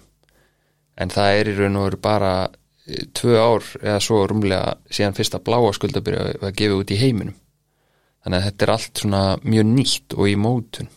en 1.03 1.13
það 1.13 1.39
er 1.39 1.51
í 1.51 1.55
raun 1.59 1.79
og 1.79 1.87
veru 1.87 2.01
bara 2.03 2.33
e, 2.87 3.05
tvö 3.15 3.37
ár 3.39 3.69
eða 3.81 4.01
svo 4.03 4.25
rúmlega 4.29 4.75
síðan 4.91 5.15
fyrsta 5.17 5.39
bláa 5.43 5.71
skuldabyrja 5.75 6.33
að 6.41 6.59
gefa 6.59 6.81
út 6.81 6.91
í 6.91 6.99
heiminum 6.99 7.39
þannig 8.23 8.39
að 8.39 8.49
þetta 8.49 8.65
er 8.65 8.73
allt 8.75 9.03
svona 9.03 9.23
mjög 9.43 9.71
nýtt 9.71 10.17
og 10.17 10.29
í 10.31 10.35
mótun 10.39 10.91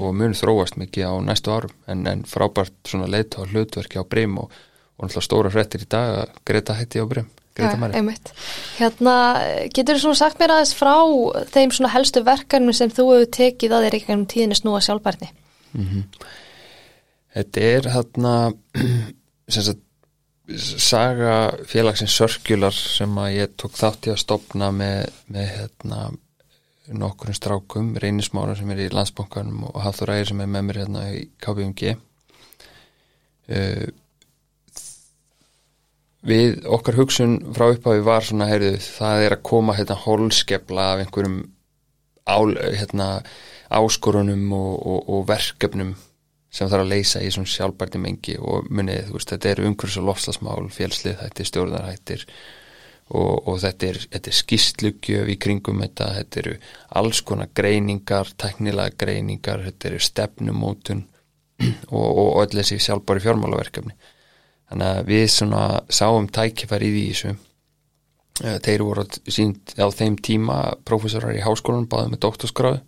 og 0.00 0.14
mun 0.16 0.34
þróast 0.36 0.78
mikið 0.80 1.10
á 1.10 1.14
næstu 1.22 1.52
árum 1.52 1.74
en, 1.90 2.06
en 2.06 2.22
frábært 2.28 2.74
svona 2.88 3.08
leita 3.10 3.42
á 3.42 3.48
hlutverki 3.50 4.00
á 4.00 4.04
Brim 4.06 4.38
og, 4.42 4.52
og 5.04 5.10
náttúrulega 5.10 5.28
stóra 5.28 5.52
hrettir 5.52 5.84
í 5.84 5.88
dag 5.94 6.20
að 6.24 6.38
Greta 6.48 6.76
hætti 6.78 7.04
á 7.04 7.06
einmitt. 7.54 8.32
Hérna, 8.80 9.14
getur 9.74 9.98
þú 9.98 10.08
svona 10.08 10.18
sagt 10.18 10.40
mér 10.40 10.56
aðeins 10.56 10.74
frá 10.74 10.96
þeim 11.54 11.74
svona 11.74 11.92
helstu 11.92 12.24
verkefnum 12.26 12.74
sem 12.74 12.90
þú 12.90 13.06
hefur 13.12 13.30
tekið 13.36 13.76
að 13.76 13.86
þér 13.86 13.96
ekki 14.00 14.16
um 14.16 14.24
tíðinu 14.30 14.58
snúa 14.58 14.80
sjálfbærni? 14.82 15.30
Þetta 17.34 17.68
er 17.70 17.88
þarna 17.94 18.34
sem 19.54 19.66
sagt 19.68 19.82
saga 20.58 21.36
félagsins 21.70 22.14
Sörkjular 22.18 22.74
sem 22.74 23.14
að 23.22 23.36
ég 23.38 23.54
tók 23.56 23.78
þátt 23.78 24.10
í 24.10 24.12
að 24.12 24.20
stopna 24.20 24.68
með, 24.74 25.08
með 25.32 25.46
hérna 25.54 26.00
nokkurinn 26.92 27.38
strákum, 27.38 27.94
reynismára 27.96 28.56
sem 28.58 28.68
er 28.74 28.82
í 28.84 28.90
landsbankanum 28.92 29.70
og 29.70 29.78
Hafþór 29.80 30.18
Ægir 30.18 30.32
sem 30.32 30.42
er 30.44 30.50
með 30.52 30.66
mér 30.66 30.80
hérna 30.82 31.04
í 31.14 31.22
KBMG 31.40 31.94
uh, 31.94 33.86
við 36.24 36.64
okkar 36.72 36.98
hugsun 36.98 37.36
frá 37.56 37.68
upphafi 37.74 38.04
var 38.04 38.24
svona, 38.24 38.48
heyrðu, 38.48 38.78
það 38.80 39.26
er 39.26 39.36
að 39.36 39.44
koma 39.50 39.76
hérna 39.76 39.98
hólskepla 40.04 40.88
af 40.94 41.04
einhverjum 41.04 41.38
ál, 42.24 42.56
hérna, 42.56 43.08
áskorunum 43.74 44.52
og, 44.56 44.74
og, 44.86 45.08
og 45.08 45.24
verkefnum 45.28 45.94
sem 46.54 46.68
þarf 46.70 46.84
að 46.84 46.92
leysa 46.92 47.22
í 47.24 47.30
svona 47.34 47.50
sjálfbærti 47.50 48.00
mengi 48.00 48.36
og 48.38 48.68
munið, 48.70 49.08
þú 49.08 49.16
veist, 49.16 49.32
þetta 49.32 49.50
er 49.50 49.62
umhverfis 49.66 49.98
og 50.00 50.06
lofslagsmál, 50.08 50.68
fjálslið, 50.70 51.16
þetta 51.22 51.42
er 51.42 51.48
stjórnarhættir 51.50 52.26
og, 53.10 53.48
og 53.50 53.58
þetta 53.64 53.88
er, 53.90 53.98
er 54.14 54.36
skýstlugjöf 54.38 55.32
í 55.34 55.38
kringum 55.40 55.82
þetta, 55.82 56.12
þetta 56.20 56.40
eru 56.44 56.54
alls 57.00 57.24
konar 57.26 57.50
greiningar, 57.58 58.30
teknilega 58.40 58.94
greiningar, 59.02 59.64
þetta 59.66 59.90
eru 59.90 60.00
stefnumótun 60.06 61.04
og 61.98 62.42
öll 62.44 62.54
þessi 62.54 62.80
sjálfbæri 62.82 63.26
fjármálaverkefni. 63.26 63.94
Þannig 64.74 64.90
að 64.90 65.10
við 65.12 65.24
svona 65.30 65.64
sáum 65.86 66.24
tækifæri 66.34 66.88
í 66.90 66.94
því 66.94 67.02
þessu. 67.12 67.32
Eh, 68.42 68.58
Þeir 68.66 68.82
voru 68.82 69.04
sínt 69.30 69.74
á 69.78 69.86
þeim 69.94 70.18
tíma 70.18 70.58
prófessorar 70.82 71.36
í 71.38 71.44
háskólanum, 71.44 71.86
báðið 71.86 72.10
með 72.10 72.22
doktorskráðu. 72.26 72.82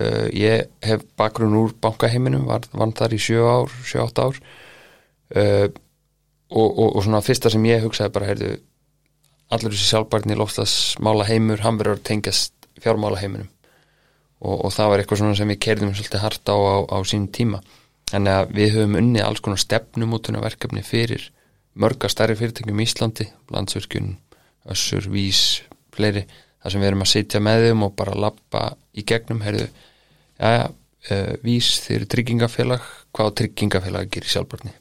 Uh, 0.00 0.30
ég 0.30 0.68
hef 0.86 1.02
bakgrunn 1.18 1.56
úr 1.58 1.72
bankaheiminum, 1.82 2.44
var, 2.46 2.62
vann 2.70 2.92
þar 2.94 3.16
í 3.16 3.18
7 3.20 3.40
ár, 3.42 3.72
7-8 3.90 4.22
ár 4.22 4.36
uh, 4.38 5.66
og, 6.46 6.68
og, 6.68 6.86
og 6.94 7.02
svona 7.02 7.20
fyrsta 7.26 7.50
sem 7.50 7.66
ég 7.66 7.82
hugsaði 7.82 8.14
bara, 8.14 8.28
heyrðu, 8.30 8.52
allir 9.50 9.74
þessi 9.74 9.88
sjálfbærni 9.90 10.38
loftasmála 10.38 11.26
heimur, 11.26 11.64
hann 11.66 11.82
verður 11.82 11.98
að 11.98 12.06
tengjast 12.06 12.70
fjármála 12.80 13.18
heiminum 13.20 13.50
og, 14.38 14.54
og 14.54 14.72
það 14.78 14.92
var 14.92 15.02
eitthvað 15.02 15.22
svona 15.24 15.40
sem 15.42 15.52
við 15.52 15.60
kerðum 15.66 15.92
svolítið 15.98 16.24
hart 16.24 16.54
á 16.54 16.56
á, 16.56 16.76
á 16.86 16.98
sín 17.10 17.26
tíma. 17.34 17.60
Þannig 18.10 18.36
að 18.36 18.56
við 18.56 18.72
höfum 18.74 18.96
unnið 18.98 19.26
alls 19.26 19.42
konar 19.44 19.60
stefnumótuna 19.62 20.42
verkefni 20.42 20.82
fyrir 20.86 21.28
mörga 21.78 22.10
stærri 22.10 22.36
fyrirtækjum 22.38 22.80
í 22.80 22.86
Íslandi, 22.86 23.26
landsverkjun, 23.54 24.14
össur, 24.70 25.06
vís, 25.12 25.62
fleiri, 25.94 26.24
þar 26.60 26.74
sem 26.74 26.82
við 26.82 26.90
erum 26.90 27.04
að 27.04 27.12
sitja 27.12 27.42
með 27.44 27.66
þeim 27.68 27.86
og 27.86 27.94
bara 27.98 28.18
lappa 28.18 28.64
í 28.92 29.04
gegnum, 29.06 29.42
heyrðu, 29.46 29.68
já, 30.40 30.50
já, 30.56 30.64
uh, 31.14 31.32
vís, 31.46 31.70
þeir 31.86 31.96
eru 32.00 32.10
tryggingafélag, 32.14 32.90
hvað 33.16 33.32
tryggingafélag 33.40 34.20
í 34.20 34.26
sjálfbarni? 34.34 34.74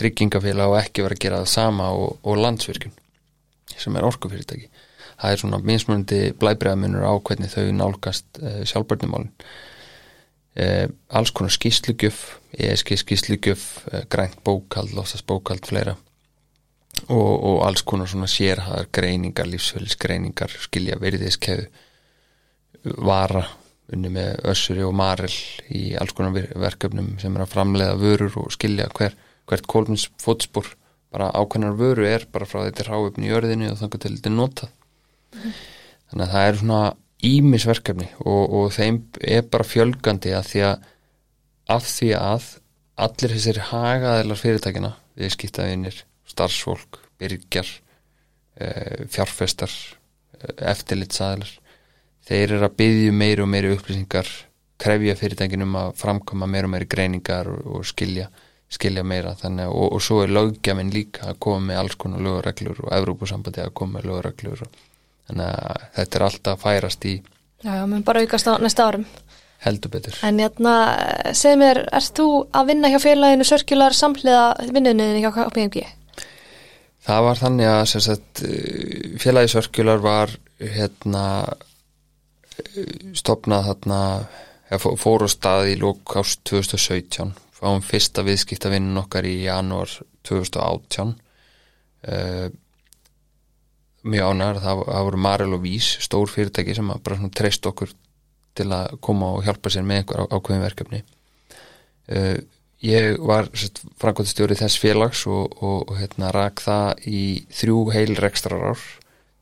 Tryggingafélag 0.00 0.74
og 0.74 0.80
ekki 0.80 1.04
vera 1.06 1.16
að 1.16 1.24
gera 1.24 1.42
það 1.44 1.54
sama 1.54 1.90
og, 1.94 2.20
og 2.24 2.40
landsverkjun, 2.40 2.94
sem 3.76 3.96
er 3.96 4.08
orkufyrirtæki. 4.08 4.70
Það 5.20 5.34
er 5.34 5.40
svona 5.42 5.58
minsmunandi 5.60 6.20
blæbreðamunur 6.40 7.04
á 7.04 7.12
hvernig 7.20 7.52
þau 7.52 7.66
nálgast 7.76 8.40
uh, 8.40 8.62
sjálfbarnimálinn. 8.68 9.32
Uh, 10.58 10.90
alls 11.14 11.30
konar 11.30 11.52
skýslugjöf, 11.54 12.40
ESG 12.58 12.96
skýslugjöf, 12.98 13.66
uh, 13.92 14.02
grænt 14.10 14.40
bókald, 14.44 14.90
lofstast 14.96 15.26
bókald, 15.26 15.62
fleira. 15.66 15.94
Og, 17.06 17.30
og 17.46 17.60
alls 17.68 17.84
konar 17.86 18.10
svona 18.10 18.26
sérhæðar 18.28 18.90
greiningar, 18.92 19.46
lífsfélisgreiningar 19.46 20.50
skilja 20.66 20.98
verðiskeðu 21.00 21.68
vara 22.98 23.44
unni 23.94 24.10
með 24.12 24.42
össuri 24.50 24.82
og 24.86 24.94
marel 24.98 25.32
í 25.70 25.94
alls 25.98 26.14
konar 26.16 26.34
ver- 26.34 26.52
verkefnum 26.58 27.14
sem 27.22 27.34
er 27.36 27.44
að 27.44 27.54
framleiða 27.54 27.98
vörur 28.00 28.36
og 28.42 28.52
skilja 28.54 28.88
hver, 28.96 29.16
hvert 29.50 29.66
kólmins 29.70 30.08
fótspor 30.22 30.68
bara 31.10 31.30
ákveðnar 31.34 31.78
vöru 31.78 32.06
er 32.06 32.26
bara 32.30 32.46
frá 32.46 32.62
þetta 32.68 32.86
ráöfni 32.86 33.30
í 33.30 33.34
örðinu 33.34 33.72
og 33.72 33.80
þannig 33.80 34.02
til 34.02 34.12
þetta 34.16 34.32
notað. 34.34 34.74
Þannig 36.10 36.24
að 36.26 36.34
það 36.34 36.46
er 36.50 36.60
svona 36.60 36.82
ímisverkefni 37.26 38.08
og, 38.24 38.42
og 38.48 38.72
þeim 38.74 39.02
er 39.20 39.46
bara 39.50 39.66
fjölgandi 39.66 40.34
að 40.36 40.50
því 40.50 40.64
að 40.70 40.88
af 41.70 41.86
því 41.86 42.10
að 42.18 42.48
allir 43.00 43.34
þessir 43.36 43.62
hagaðilar 43.70 44.40
fyrirtækina 44.40 44.90
við 45.20 45.32
skiptaðinir, 45.36 46.02
starfsfólk 46.28 47.00
byrgjar 47.20 47.68
uh, 47.68 49.06
fjárfestar 49.12 49.70
uh, 49.70 50.54
eftirlitsaðilar 50.72 51.52
þeir 52.26 52.56
eru 52.56 52.66
að 52.66 52.78
byggja 52.80 53.16
meiri 53.16 53.44
og 53.44 53.50
meiri 53.52 53.74
upplýsingar 53.76 54.30
krefja 54.80 55.16
fyrirtækinum 55.20 55.76
að 55.76 55.96
framkoma 56.00 56.48
meiri 56.48 56.68
og 56.68 56.74
meiri 56.74 56.88
greiningar 56.90 57.50
og, 57.52 57.66
og 57.78 57.88
skilja 57.88 58.30
skilja 58.70 59.02
meira. 59.06 59.34
Þannig 59.38 59.72
og, 59.72 59.96
og 59.96 60.04
svo 60.04 60.20
er 60.24 60.32
löggjafinn 60.34 60.92
líka 60.94 61.30
að 61.30 61.40
koma 61.42 61.64
með 61.70 61.80
alls 61.82 61.96
konar 62.00 62.22
lögureglur 62.22 62.84
og 62.84 62.92
Evrópusambandi 62.94 63.64
að 63.64 63.74
koma 63.80 63.98
með 63.98 64.10
lögureglur 64.10 64.64
og 64.66 64.78
þannig 65.30 65.46
að 65.50 65.84
þetta 65.96 66.18
er 66.18 66.26
alltaf 66.26 66.64
færast 66.64 67.06
í 67.08 67.14
Já, 67.60 67.74
já, 67.76 67.84
menn 67.84 68.04
bara 68.06 68.22
aukast 68.24 68.48
á 68.48 68.56
næsta 68.56 68.86
árum. 68.88 69.06
heldur 69.64 69.92
betur 69.92 70.18
En 70.24 70.40
hérna, 70.40 70.74
segð 71.36 71.62
mér, 71.62 71.82
ert 71.92 72.12
þú 72.16 72.28
að 72.56 72.70
vinna 72.72 72.92
hjá 72.92 73.00
félaginu 73.02 73.46
Sörkjular 73.48 73.96
samhliða 73.96 74.44
vinnuninni 74.72 75.24
hjá 75.24 75.32
KPMG? 75.36 75.82
Það 77.00 77.26
var 77.26 77.40
þannig 77.40 77.68
að 77.72 77.82
sagt, 77.92 78.44
félagi 79.20 79.52
Sörkjular 79.54 80.00
var 80.04 80.32
hérna 80.60 81.24
stopnað 83.16 83.70
þarna 83.70 84.00
fór 84.78 85.24
á 85.26 85.28
stað 85.30 85.72
í 85.72 85.78
lók 85.80 86.16
ást 86.20 86.42
2017 86.48 87.32
fáum 87.56 87.82
fyrsta 87.84 88.24
viðskiptavinnun 88.24 89.02
okkar 89.02 89.26
í 89.28 89.42
janúar 89.44 89.90
2018 90.28 91.10
uh, 91.10 92.46
mjög 94.02 94.32
ánægur 94.32 94.60
það, 94.64 94.84
það 94.88 95.08
voru 95.08 95.20
Marel 95.26 95.56
og 95.56 95.64
Vís 95.64 95.90
stór 96.04 96.30
fyrirtæki 96.30 96.76
sem 96.76 96.92
bara 96.92 97.18
svona 97.18 97.34
treyst 97.36 97.66
okkur 97.68 97.92
til 98.58 98.68
að 98.74 98.96
koma 99.04 99.34
og 99.36 99.44
hjálpa 99.46 99.72
sér 99.72 99.84
með 99.86 100.02
einhver 100.02 100.24
ákveðin 100.30 100.64
verkefni. 100.64 101.02
Uh, 102.10 102.38
ég 102.82 103.20
var 103.20 103.50
framkvæmstjóri 104.00 104.56
þess 104.58 104.80
félags 104.80 105.26
og, 105.30 105.52
og, 105.60 105.84
og 105.90 106.00
hérna 106.00 106.32
rak 106.34 106.62
það 106.64 107.06
í 107.10 107.22
þrjú 107.54 107.84
heil 107.94 108.16
rekstrar 108.18 108.72
ár 108.72 108.84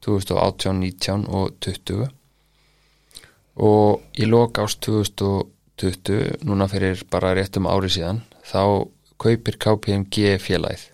2018, 0.05 0.83
19 0.83 1.27
og 1.35 1.55
20 1.65 2.09
og 3.59 4.21
í 4.21 4.27
lok 4.29 4.61
ást 4.62 4.83
2020 4.87 6.45
núna 6.47 6.69
fyrir 6.71 7.03
bara 7.11 7.35
réttum 7.38 7.67
ári 7.71 7.91
síðan 7.91 8.23
þá 8.47 8.87
kaupir 9.19 9.59
KPMG 9.59 10.37
félagið. 10.43 10.85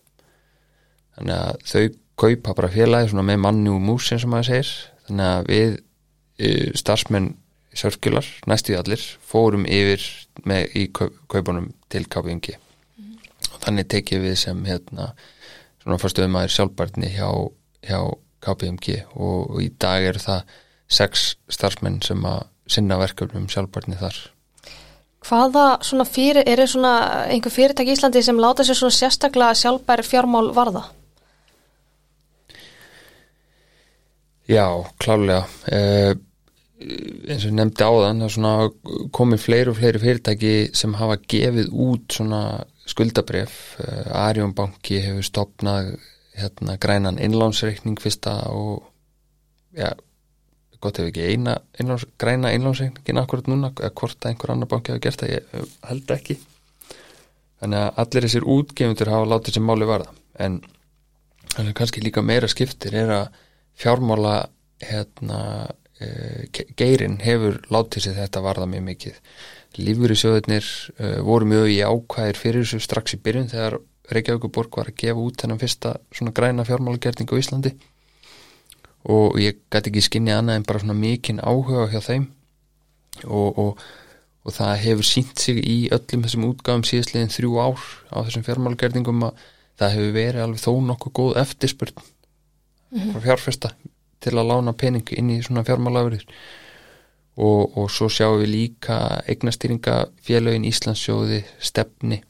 Þannig 1.15 1.37
að 1.37 1.59
þau 1.69 1.83
kaupa 2.21 2.55
bara 2.55 2.73
félagið 2.73 3.13
svona 3.13 3.27
með 3.27 3.41
manni 3.45 3.73
og 3.73 3.81
mús 3.83 4.11
eins 4.15 4.27
og 4.27 4.35
maður 4.35 4.51
segir. 4.51 4.75
Þannig 5.09 5.31
að 5.31 5.49
við 5.51 5.73
uh, 5.75 6.69
starfsmenn 6.81 7.33
sörkjular, 7.75 8.27
næstu 8.47 8.77
allir 8.79 9.03
fórum 9.27 9.65
yfir 9.67 10.03
með, 10.47 10.69
í 10.79 10.85
kaup, 10.95 11.17
kaupunum 11.31 11.73
til 11.93 12.05
KPMG 12.07 12.55
og 13.51 13.63
þannig 13.65 13.89
tekið 13.91 14.29
við 14.29 14.37
sem 14.41 14.61
hérna 14.67 15.11
svona 15.83 15.99
fórstöðum 16.01 16.39
aðeir 16.39 16.55
sjálfbarni 16.55 17.11
hjá, 17.15 17.29
hjá 17.85 17.99
KPMG 18.45 19.01
og, 19.15 19.51
og 19.51 19.59
í 19.65 19.71
dag 19.81 20.07
eru 20.11 20.23
það 20.23 20.55
sex 20.95 21.27
starfsmenn 21.51 22.01
sem 22.05 22.23
að 22.29 22.47
sinna 22.71 22.99
verkefnum 23.01 23.49
sjálfbarni 23.53 23.99
þar. 24.01 24.17
Hvaða 25.25 25.65
svona 25.85 26.05
fyrir, 26.09 26.45
eru 26.47 26.67
svona 26.69 26.95
einhver 27.33 27.53
fyrirtæki 27.53 27.95
í 27.95 27.97
Íslandi 27.97 28.23
sem 28.25 28.41
láta 28.41 28.65
sér 28.67 28.77
svona 28.77 28.97
sérstaklega 28.97 29.57
sjálfbæri 29.57 30.05
fjármál 30.05 30.51
varða? 30.57 30.85
Já, 34.51 34.67
klálega 35.01 35.45
uh, 35.73 36.13
eins 37.31 37.47
og 37.49 37.55
nefndi 37.57 37.87
áðan 37.87 38.25
það 38.29 38.73
komið 39.15 39.45
fleiri 39.45 39.73
og 39.73 39.79
fleiri 39.79 40.03
fyrirtæki 40.03 40.55
sem 40.77 40.97
hafa 40.99 41.17
gefið 41.17 41.71
út 41.73 42.19
skuldabref 42.85 43.55
uh, 43.81 44.27
Arjón 44.27 44.53
banki 44.57 45.01
hefur 45.05 45.25
stopnað 45.25 45.95
hérna 46.35 46.77
grænan 46.83 47.21
innlánsreikning 47.23 48.01
fyrsta 48.03 48.35
og 48.51 48.83
já, 49.73 49.95
gott 50.85 50.99
ef 51.01 51.09
ekki 51.09 51.29
eina 51.31 51.57
innláns, 51.81 52.05
græna 52.21 52.53
innlánsreikningin 52.55 53.23
akkurat 53.23 53.49
núna 53.49 53.71
eða 53.79 53.93
hvort 53.97 54.19
að 54.21 54.33
einhver 54.33 54.53
annar 54.55 54.71
banki 54.71 54.93
hafa 54.93 55.05
gert 55.07 55.23
það 55.23 55.33
ég 55.33 55.55
eh, 55.57 55.73
held 55.89 56.13
ekki. 56.19 56.37
Þannig 57.63 57.81
að 57.81 58.03
allir 58.03 58.27
þessir 58.27 58.49
útgefundur 58.57 59.13
hafa 59.15 59.31
látið 59.31 59.57
sem 59.57 59.67
máli 59.71 59.89
varða. 59.89 60.13
En 60.43 60.61
kannski 61.79 62.03
líka 62.03 62.25
meira 62.27 62.51
skiptir 62.51 62.97
er 62.99 63.13
að 63.15 63.41
fjármála 63.81 64.37
hérna, 64.85 65.41
uh, 66.01 66.63
geirin 66.79 67.19
hefur 67.25 67.61
látið 67.73 68.07
sér 68.07 68.19
þetta 68.23 68.45
varða 68.45 68.69
mjög 68.71 68.87
mikið. 68.91 69.19
Lífverðisjóðunir 69.81 70.69
uh, 70.99 71.19
voru 71.27 71.51
mjög 71.51 71.73
í 71.73 71.81
ákvæðir 71.83 72.39
fyrir 72.39 72.65
þessu 72.67 72.85
strax 72.85 73.17
í 73.17 73.21
byrjun 73.25 73.51
þegar 73.53 73.81
Reykjavíkuborg 74.13 74.77
var 74.77 74.91
að 74.91 74.99
gefa 75.01 75.23
út 75.25 75.41
þennan 75.41 75.61
fyrsta 75.63 75.95
svona 76.13 76.33
græna 76.37 76.67
fjármálagerning 76.69 77.31
á 77.33 77.41
Íslandi. 77.41 77.73
Og 79.09 79.39
ég 79.41 79.63
gæti 79.73 79.91
ekki 79.91 80.03
skinni 80.05 80.33
annað 80.33 80.61
en 80.61 80.67
bara 80.69 80.81
svona 80.83 80.97
mikinn 80.99 81.41
áhuga 81.41 81.89
hjá 81.93 82.01
þeim. 82.05 82.27
Og, 83.25 83.59
og, 83.61 83.81
og 84.45 84.57
það 84.57 84.75
hefur 84.85 85.09
sínt 85.09 85.41
sig 85.41 85.61
í 85.61 85.77
öllum 85.95 86.25
þessum 86.27 86.47
útgáðum 86.51 86.85
síðastliðin 86.89 87.33
þrjú 87.33 87.57
ár 87.65 87.87
á 88.13 88.17
þessum 88.27 88.45
fjármálagerðingum 88.49 89.29
að 89.31 89.45
það 89.81 89.97
hefur 89.97 90.15
verið 90.19 90.45
alveg 90.45 90.65
þó 90.65 90.73
nokkuð 90.91 91.17
góð 91.21 91.39
eftirspurn. 91.45 92.05
Frá 92.95 93.25
fjárfesta 93.29 93.73
til 94.25 94.37
að 94.39 94.51
lána 94.51 94.75
pening 94.77 95.11
inn 95.19 95.33
í 95.35 95.41
svona 95.45 95.65
fjármálafurðir 95.67 96.27
og, 97.35 97.79
og 97.79 97.89
svo 97.91 98.09
sjáum 98.13 98.41
við 98.43 98.53
líka 98.53 98.99
eignastýringa 99.31 99.97
félögin 100.25 100.69
Íslandsjóði 100.69 101.43
stefni 101.59 102.21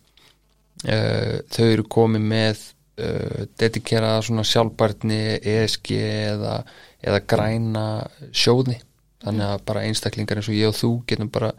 uh, 0.88 1.36
þau 1.52 1.66
eru 1.66 1.84
komið 1.96 2.26
með 2.32 2.64
uh, 2.64 3.44
dedikerað 3.60 4.24
svona 4.28 4.46
sjálfbarni 4.48 5.20
ESG 5.40 5.92
eða, 6.00 6.56
eða 7.04 7.22
græna 7.28 7.86
sjóði. 8.32 8.80
Þannig 9.24 9.52
að 9.52 9.62
bara 9.68 9.84
einstaklingar 9.88 10.40
eins 10.40 10.50
og 10.50 10.58
ég 10.58 10.68
og 10.68 10.76
þú 10.76 10.90
getum 11.08 11.30
bara 11.32 11.54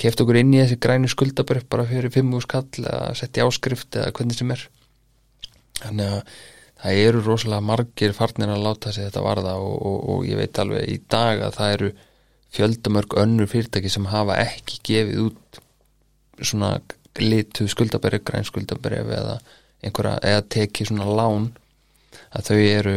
keft 0.00 0.22
okkur 0.22 0.40
inn 0.40 0.54
í 0.54 0.62
þessi 0.62 0.80
grænu 0.82 1.10
skuldabröf 1.10 1.68
bara 1.70 1.86
fyrir 1.86 2.10
fimm 2.14 2.32
úr 2.34 2.42
skall 2.42 2.66
eða 2.80 3.12
setja 3.18 3.46
áskrift 3.46 3.98
eða 3.98 4.14
hvernig 4.16 4.38
sem 4.38 4.50
er. 4.54 4.64
Þannig 5.82 6.16
að 6.16 6.34
það 6.82 7.02
eru 7.06 7.22
rosalega 7.22 7.64
margir 7.64 8.14
farnir 8.16 8.52
að 8.52 8.64
láta 8.66 8.92
sig 8.92 9.06
þetta 9.06 9.24
varða 9.24 9.54
og, 9.62 9.74
og, 9.86 9.98
og 10.14 10.24
ég 10.26 10.40
veit 10.40 10.58
alveg 10.58 10.88
í 10.90 10.98
dag 11.10 11.42
að 11.46 11.58
það 11.58 11.74
eru 11.76 11.90
fjöldamörg 12.52 13.16
önnur 13.22 13.48
fyrirtæki 13.48 13.92
sem 13.92 14.08
hafa 14.12 14.38
ekki 14.42 14.80
gefið 14.88 15.20
út 15.28 15.60
svona 16.42 16.72
litu 17.20 17.68
skuldaberið, 17.68 18.24
græn 18.24 18.48
skuldaberið 18.48 19.12
eða 19.18 19.36
einhverja, 19.82 20.18
eða 20.22 20.42
tekið 20.54 20.90
svona 20.90 21.08
lán 21.18 21.50
að 22.32 22.48
þau 22.48 22.58
eru, 22.58 22.96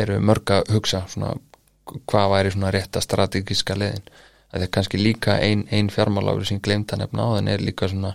eru 0.00 0.18
mörg 0.24 0.52
að 0.56 0.74
hugsa 0.74 1.04
svona 1.10 1.34
hvað 2.10 2.34
væri 2.34 2.52
svona 2.54 2.74
rétta 2.74 3.02
strategíska 3.04 3.76
leðin 3.78 4.04
að 4.50 4.58
það 4.58 4.66
er 4.66 4.72
kannski 4.76 5.00
líka 5.00 5.38
einn 5.42 5.66
ein 5.70 5.90
fjármáláður 5.92 6.50
sem 6.50 6.60
glemt 6.62 6.92
að 6.92 7.04
nefna 7.04 7.26
á 7.26 7.28
þann 7.36 7.50
er 7.52 7.64
líka 7.64 7.88
svona 7.90 8.14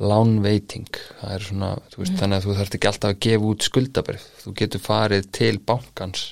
lánveiting 0.00 0.88
það 1.20 1.34
er 1.34 1.44
svona, 1.44 1.70
veist, 1.96 2.14
mm. 2.14 2.18
þannig 2.22 2.38
að 2.38 2.46
þú 2.46 2.56
þarfst 2.58 2.76
ekki 2.78 2.90
alltaf 2.90 3.10
að 3.10 3.20
gefa 3.26 3.50
út 3.50 3.66
skuldabrif 3.66 4.26
þú 4.40 4.54
getur 4.60 4.84
farið 4.84 5.28
til 5.36 5.54
bankans 5.68 6.22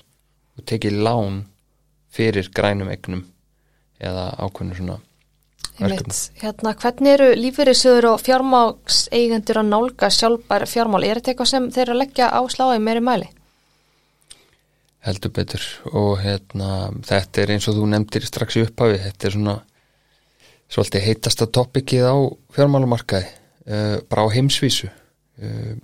og 0.59 0.65
tekið 0.69 1.03
lán 1.05 1.43
fyrir 2.15 2.49
grænum 2.55 2.91
egnum 2.93 3.27
eða 3.99 4.31
ákveðinu 4.39 4.79
svona. 4.79 4.99
Hérna, 5.79 6.73
hvernig 6.75 7.13
eru 7.15 7.27
lífyrirsöður 7.39 8.09
og 8.13 8.23
fjármákseigendur 8.25 9.61
að 9.61 9.69
nálga 9.71 10.09
sjálfbæra 10.11 10.67
fjármál? 10.67 11.05
Er 11.07 11.21
þetta 11.21 11.33
eitthvað 11.33 11.51
sem 11.53 11.69
þeir 11.75 11.85
eru 11.85 11.95
að 11.95 12.01
leggja 12.03 12.31
á 12.35 12.41
sláði 12.51 12.81
meiri 12.83 13.03
mæli? 13.07 13.29
Heldur 15.07 15.33
betur 15.37 15.67
og 15.93 16.17
hérna, 16.25 16.89
þetta 17.07 17.43
er 17.45 17.53
eins 17.55 17.69
og 17.71 17.79
þú 17.79 17.91
nefndir 17.93 18.27
strax 18.27 18.59
í 18.59 18.65
upphafi, 18.67 18.99
þetta 19.05 19.29
er 19.29 19.37
svona 19.37 19.55
svolítið 20.69 21.07
heitasta 21.07 21.47
topikið 21.47 22.11
á 22.11 22.17
fjármálumarkaði 22.57 23.38
uh, 23.69 23.99
bara 24.09 24.25
á 24.27 24.35
heimsvísu. 24.35 24.91
Uh, 25.39 25.77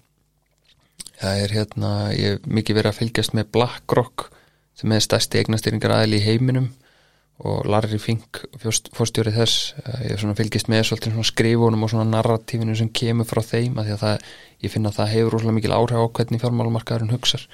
það 1.20 1.42
er 1.42 1.54
hérna 1.58 1.90
ég 2.16 2.36
hef 2.36 2.48
mikið 2.48 2.80
verið 2.80 2.92
að 2.92 3.00
fylgjast 3.00 3.36
með 3.36 3.52
BlackRock 3.54 4.30
sem 4.78 4.92
er 4.92 5.04
stærsti 5.04 5.40
eignastýringar 5.40 5.94
aðil 5.94 6.18
í 6.18 6.24
heiminum 6.24 6.72
og 7.44 7.64
Larry 7.66 7.98
Fink 7.98 8.42
fórstjórið 8.62 9.38
þess. 9.40 9.74
Uh, 9.84 10.02
ég 10.08 10.26
fylgjast 10.40 10.70
með 10.72 10.84
svolítið 10.90 11.22
skrifunum 11.30 11.86
og 11.86 11.96
narratífinu 12.10 12.76
sem 12.78 12.90
kemur 12.94 13.28
frá 13.28 13.42
þeim 13.44 13.78
að 13.78 13.88
því 13.88 13.96
að 13.96 14.04
það, 14.04 14.28
ég 14.64 14.74
finna 14.74 14.92
að 14.92 15.00
það 15.00 15.14
hefur 15.14 15.36
rosalega 15.36 15.58
mikil 15.58 15.76
áhrif 15.78 16.04
á 16.04 16.14
hvernig 16.18 16.44
fjármálumarkaðurinn 16.44 17.16
hugsar. 17.16 17.48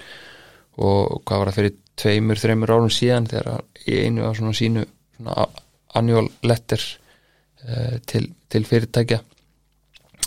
Og 0.80 1.20
hvað 1.26 1.40
var 1.40 1.50
það 1.50 1.58
fyrir 1.58 1.78
tveimur, 2.00 2.40
þreimur 2.40 2.72
árum 2.72 2.92
síðan 2.94 3.26
þegar 3.28 3.64
einu 3.84 4.24
á 4.24 4.30
svona 4.36 4.56
sínu 4.56 4.84
annual 5.98 6.28
letter 6.46 6.80
uh, 7.66 7.96
til, 8.08 8.30
til 8.48 8.64
fyrirtækja 8.68 9.20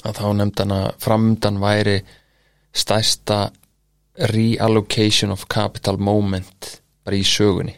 að 0.04 0.20
þá 0.20 0.28
nefndan 0.40 0.76
að 0.76 0.88
framöndan 1.04 1.60
væri 1.64 1.98
stæsta 2.74 3.40
reallocation 4.34 5.32
of 5.34 5.48
capital 5.50 5.98
moment 5.98 6.82
bara 7.04 7.18
í 7.18 7.26
sögunni. 7.28 7.76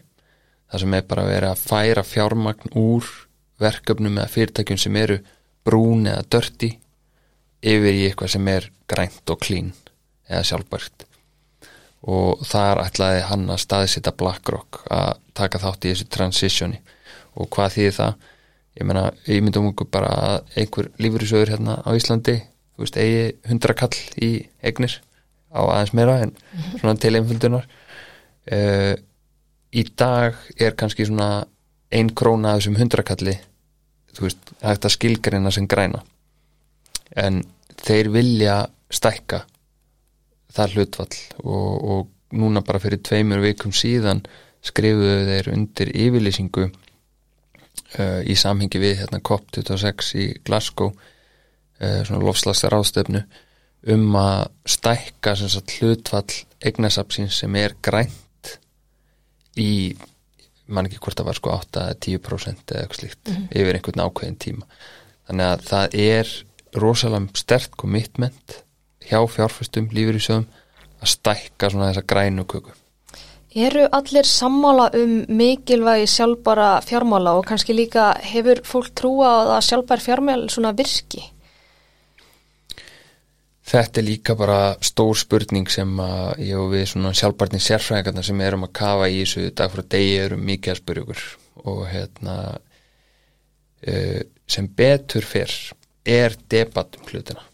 Það 0.71 0.81
sem 0.83 0.95
er 0.97 1.07
bara 1.07 1.25
að 1.25 1.31
vera 1.31 1.51
að 1.53 1.63
færa 1.69 2.03
fjármagn 2.03 2.75
úr 2.79 3.07
verkefnum 3.61 4.17
eða 4.17 4.31
fyrirtækjum 4.33 4.81
sem 4.81 4.97
eru 4.99 5.19
brún 5.65 6.07
eða 6.09 6.25
dörti 6.35 6.71
yfir 7.65 7.93
í 7.93 8.05
eitthvað 8.09 8.33
sem 8.35 8.47
er 8.51 8.69
grænt 8.89 9.31
og 9.31 9.41
klín 9.41 9.71
eða 10.27 10.43
sjálfbært. 10.49 11.05
Og 12.05 12.43
þar 12.45 12.83
ætlaði 12.83 13.23
hann 13.29 13.47
að 13.49 13.63
staðsita 13.63 14.13
BlackRock 14.13 14.83
að 14.93 15.21
taka 15.37 15.61
þátt 15.63 15.87
í 15.87 15.93
þessu 15.93 16.09
transitioni. 16.13 16.81
Og 17.35 17.49
hvað 17.51 17.77
þýðir 17.77 17.95
það 17.95 18.27
ég 18.75 18.87
meina, 18.87 19.09
ég 19.29 19.43
myndum 19.43 19.71
okkur 19.71 19.89
bara 19.91 20.11
að 20.11 20.59
einhver 20.61 20.91
lífyrísöður 21.01 21.55
hérna 21.55 21.79
á 21.79 21.89
Íslandi 21.95 22.37
þú 22.75 22.83
veist, 22.83 22.99
eigi 22.99 23.25
hundra 23.49 23.75
kall 23.77 23.97
í 24.19 24.31
egnir 24.65 24.99
á 25.55 25.61
aðeins 25.63 25.93
meira 25.95 26.19
en 26.25 26.33
mhm. 26.35 26.79
svona 26.81 26.95
til 26.99 27.15
einföldunar 27.15 27.67
uh, 28.51 28.93
í 29.75 29.83
dag 29.95 30.39
er 30.59 30.75
kannski 30.75 31.07
svona 31.07 31.45
ein 31.95 32.11
króna 32.11 32.53
af 32.53 32.61
þessum 32.61 32.79
hundra 32.79 33.05
kalli 33.07 33.37
þú 34.15 34.27
veist, 34.27 34.55
hægt 34.63 34.87
að 34.87 34.95
skilgarina 34.97 35.51
sem 35.51 35.67
græna 35.71 36.03
en 37.15 37.43
þeir 37.85 38.11
vilja 38.11 38.57
stækka 38.91 39.43
það 40.55 40.75
hlutfall 40.75 41.15
og, 41.43 41.71
og 41.91 42.35
núna 42.35 42.63
bara 42.65 42.81
fyrir 42.83 43.03
tveimur 43.03 43.43
vikum 43.43 43.73
síðan 43.75 44.23
skrifuðu 44.65 45.27
þeir 45.29 45.51
undir 45.53 45.91
yfirlýsingu 45.93 46.69
uh, 47.99 48.21
í 48.25 48.35
samhengi 48.39 48.81
við 48.81 49.01
hérna, 49.03 49.21
COP26 49.23 50.11
í 50.21 50.27
Glasgow 50.45 50.91
uh, 50.93 52.01
svona 52.05 52.23
lofslagstar 52.23 52.75
ástöfnu 52.77 53.23
um 53.93 54.17
að 54.17 54.47
stækka 54.65 55.35
sagt, 55.37 55.77
hlutfall 55.77 56.41
eignasapsins 56.65 57.41
sem 57.43 57.55
er 57.59 57.75
grænt 57.85 58.55
í 59.61 59.95
mann 60.65 60.87
ekki 60.89 60.99
hvort 61.03 61.19
það 61.19 61.29
var 61.29 61.39
sko 61.39 61.55
8-10% 61.59 62.73
eða 62.73 62.81
eitthvað 62.81 62.99
slíkt 62.99 63.27
mm 63.27 63.35
-hmm. 63.35 63.47
yfir 63.59 63.77
einhvern 63.77 64.05
ákveðin 64.05 64.39
tíma 64.41 64.65
þannig 65.27 65.45
að 65.51 65.65
það 65.69 65.97
er 66.05 66.31
rosalega 66.81 67.41
stert 67.41 67.77
commitment 67.77 68.61
hjá 69.05 69.19
fjárfæstum 69.29 69.91
lífur 69.93 70.17
í 70.17 70.23
sögum 70.23 70.47
að 71.01 71.11
stækka 71.13 71.69
svona 71.69 71.91
þessa 71.91 72.07
grænu 72.09 72.45
köku 72.49 72.73
Eru 73.55 73.85
allir 73.95 74.27
sammála 74.27 74.89
um 74.99 75.11
mikilvægi 75.31 76.09
sjálfbara 76.11 76.81
fjármála 76.83 77.37
og 77.39 77.45
kannski 77.47 77.71
líka 77.71 78.09
hefur 78.19 78.59
fólk 78.67 78.89
trúa 78.91 79.29
að 79.55 79.61
sjálfbær 79.69 80.03
fjármál 80.03 80.43
svona 80.51 80.73
virki? 80.75 81.23
Þetta 83.65 84.01
er 84.01 84.05
líka 84.05 84.35
bara 84.35 84.75
stór 84.83 85.15
spurning 85.15 85.71
sem 85.71 85.95
að 86.03 86.43
ég 86.49 86.59
og 86.59 86.67
við 86.75 86.83
svona 86.91 87.13
sjálfbarni 87.15 87.63
sérfræðingarna 87.63 88.25
sem 88.27 88.43
erum 88.43 88.67
að 88.67 88.75
kafa 88.81 89.07
í 89.07 89.23
þessu 89.23 89.47
dag 89.55 89.71
frá 89.71 89.85
degi 89.95 90.13
erum 90.25 90.45
mikið 90.51 90.73
að 90.73 90.81
spyrja 90.83 91.05
okkur 91.07 91.25
og 91.71 91.81
hérna 91.93 92.37
uh, 93.87 94.21
sem 94.51 94.67
betur 94.67 95.25
fyrr 95.25 95.55
er 96.03 96.35
debatt 96.51 96.99
um 96.99 97.07
hlutina 97.07 97.47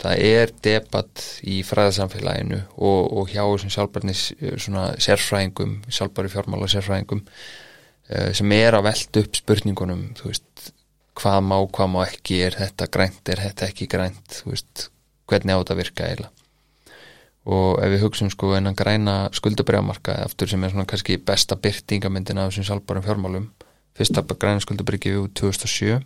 það 0.00 0.22
er 0.24 0.52
debatt 0.64 1.24
í 1.44 1.60
fræðarsamfélaginu 1.66 2.60
og, 2.80 3.00
og 3.20 3.32
hjá 3.32 3.42
þessum 3.42 3.72
sjálfbarnis 3.74 4.26
svona 4.62 4.90
sérfræðingum, 5.02 5.80
sjálfbari 5.92 6.32
fjármála 6.32 6.68
sérfræðingum 6.72 7.22
uh, 7.26 8.30
sem 8.36 8.56
er 8.56 8.76
að 8.78 8.86
velta 8.88 9.24
upp 9.24 9.40
spurningunum 9.42 10.06
veist, 10.22 10.72
hvað 11.20 11.40
má, 11.44 11.56
hvað 11.68 11.92
má 11.92 12.00
ekki 12.06 12.40
er 12.46 12.56
þetta 12.62 12.88
grænt, 12.92 13.22
er 13.28 13.44
þetta 13.44 13.68
ekki 13.68 13.88
grænt 13.92 14.42
veist, 14.48 14.88
hvernig 15.28 15.56
á 15.56 15.60
þetta 15.60 15.80
virka 15.82 16.08
eiginlega? 16.08 16.36
Og 17.50 17.80
ef 17.80 17.88
við 17.88 18.02
hugsun 18.04 18.30
sko 18.32 18.52
einan 18.52 18.76
græna 18.76 19.14
skuldabriðamarka 19.34 20.18
eftir 20.26 20.50
sem 20.50 20.64
er 20.64 20.72
svona 20.74 20.88
kannski 20.88 21.16
besta 21.24 21.56
byrtingamindin 21.56 22.38
af 22.40 22.50
þessum 22.50 22.68
sjálfbarum 22.68 23.04
fjármálum 23.04 23.48
fyrsta 23.96 24.22
græna 24.32 24.60
skuldabrið 24.64 25.06
gefið 25.06 25.22
úr 25.24 25.32
2007 25.40 25.96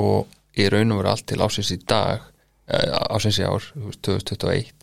og 0.00 0.58
í 0.58 0.66
raun 0.72 0.94
og 0.94 1.00
veru 1.00 1.12
allt 1.12 1.26
til 1.28 1.44
ásins 1.44 1.70
í 1.72 1.78
dag 1.84 2.24
Eh, 2.24 2.37
ásins 2.68 3.38
í 3.40 3.46
ár, 3.48 3.64
2021 4.04 4.74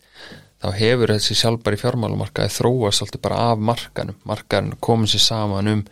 þá 0.66 0.70
hefur 0.80 1.14
þessi 1.14 1.38
sjálfbæri 1.38 1.80
fjármálumarkaði 1.80 2.54
þróast 2.56 3.04
alltaf 3.04 3.22
bara 3.24 3.42
af 3.52 3.62
markanum. 3.62 4.18
Markanum 4.28 4.80
komið 4.84 5.14
sér 5.14 5.24
saman 5.26 5.72
um 5.72 5.84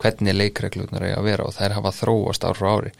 hvernig 0.00 0.36
leikreglunar 0.36 1.06
er 1.06 1.16
að 1.18 1.26
vera 1.28 1.46
og 1.48 1.56
þær 1.56 1.76
hafa 1.78 1.94
þróast 1.96 2.46
ár 2.46 2.58
frá 2.58 2.70
ári. 2.76 2.92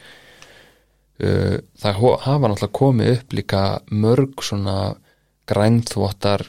Eh, 1.21 1.59
það 1.81 2.01
hafa 2.25 2.49
náttúrulega 2.49 2.79
komið 2.81 3.13
upp 3.15 3.37
líka 3.37 3.63
mörg 3.93 4.43
svona 4.45 4.79
grænþvottar 5.51 6.47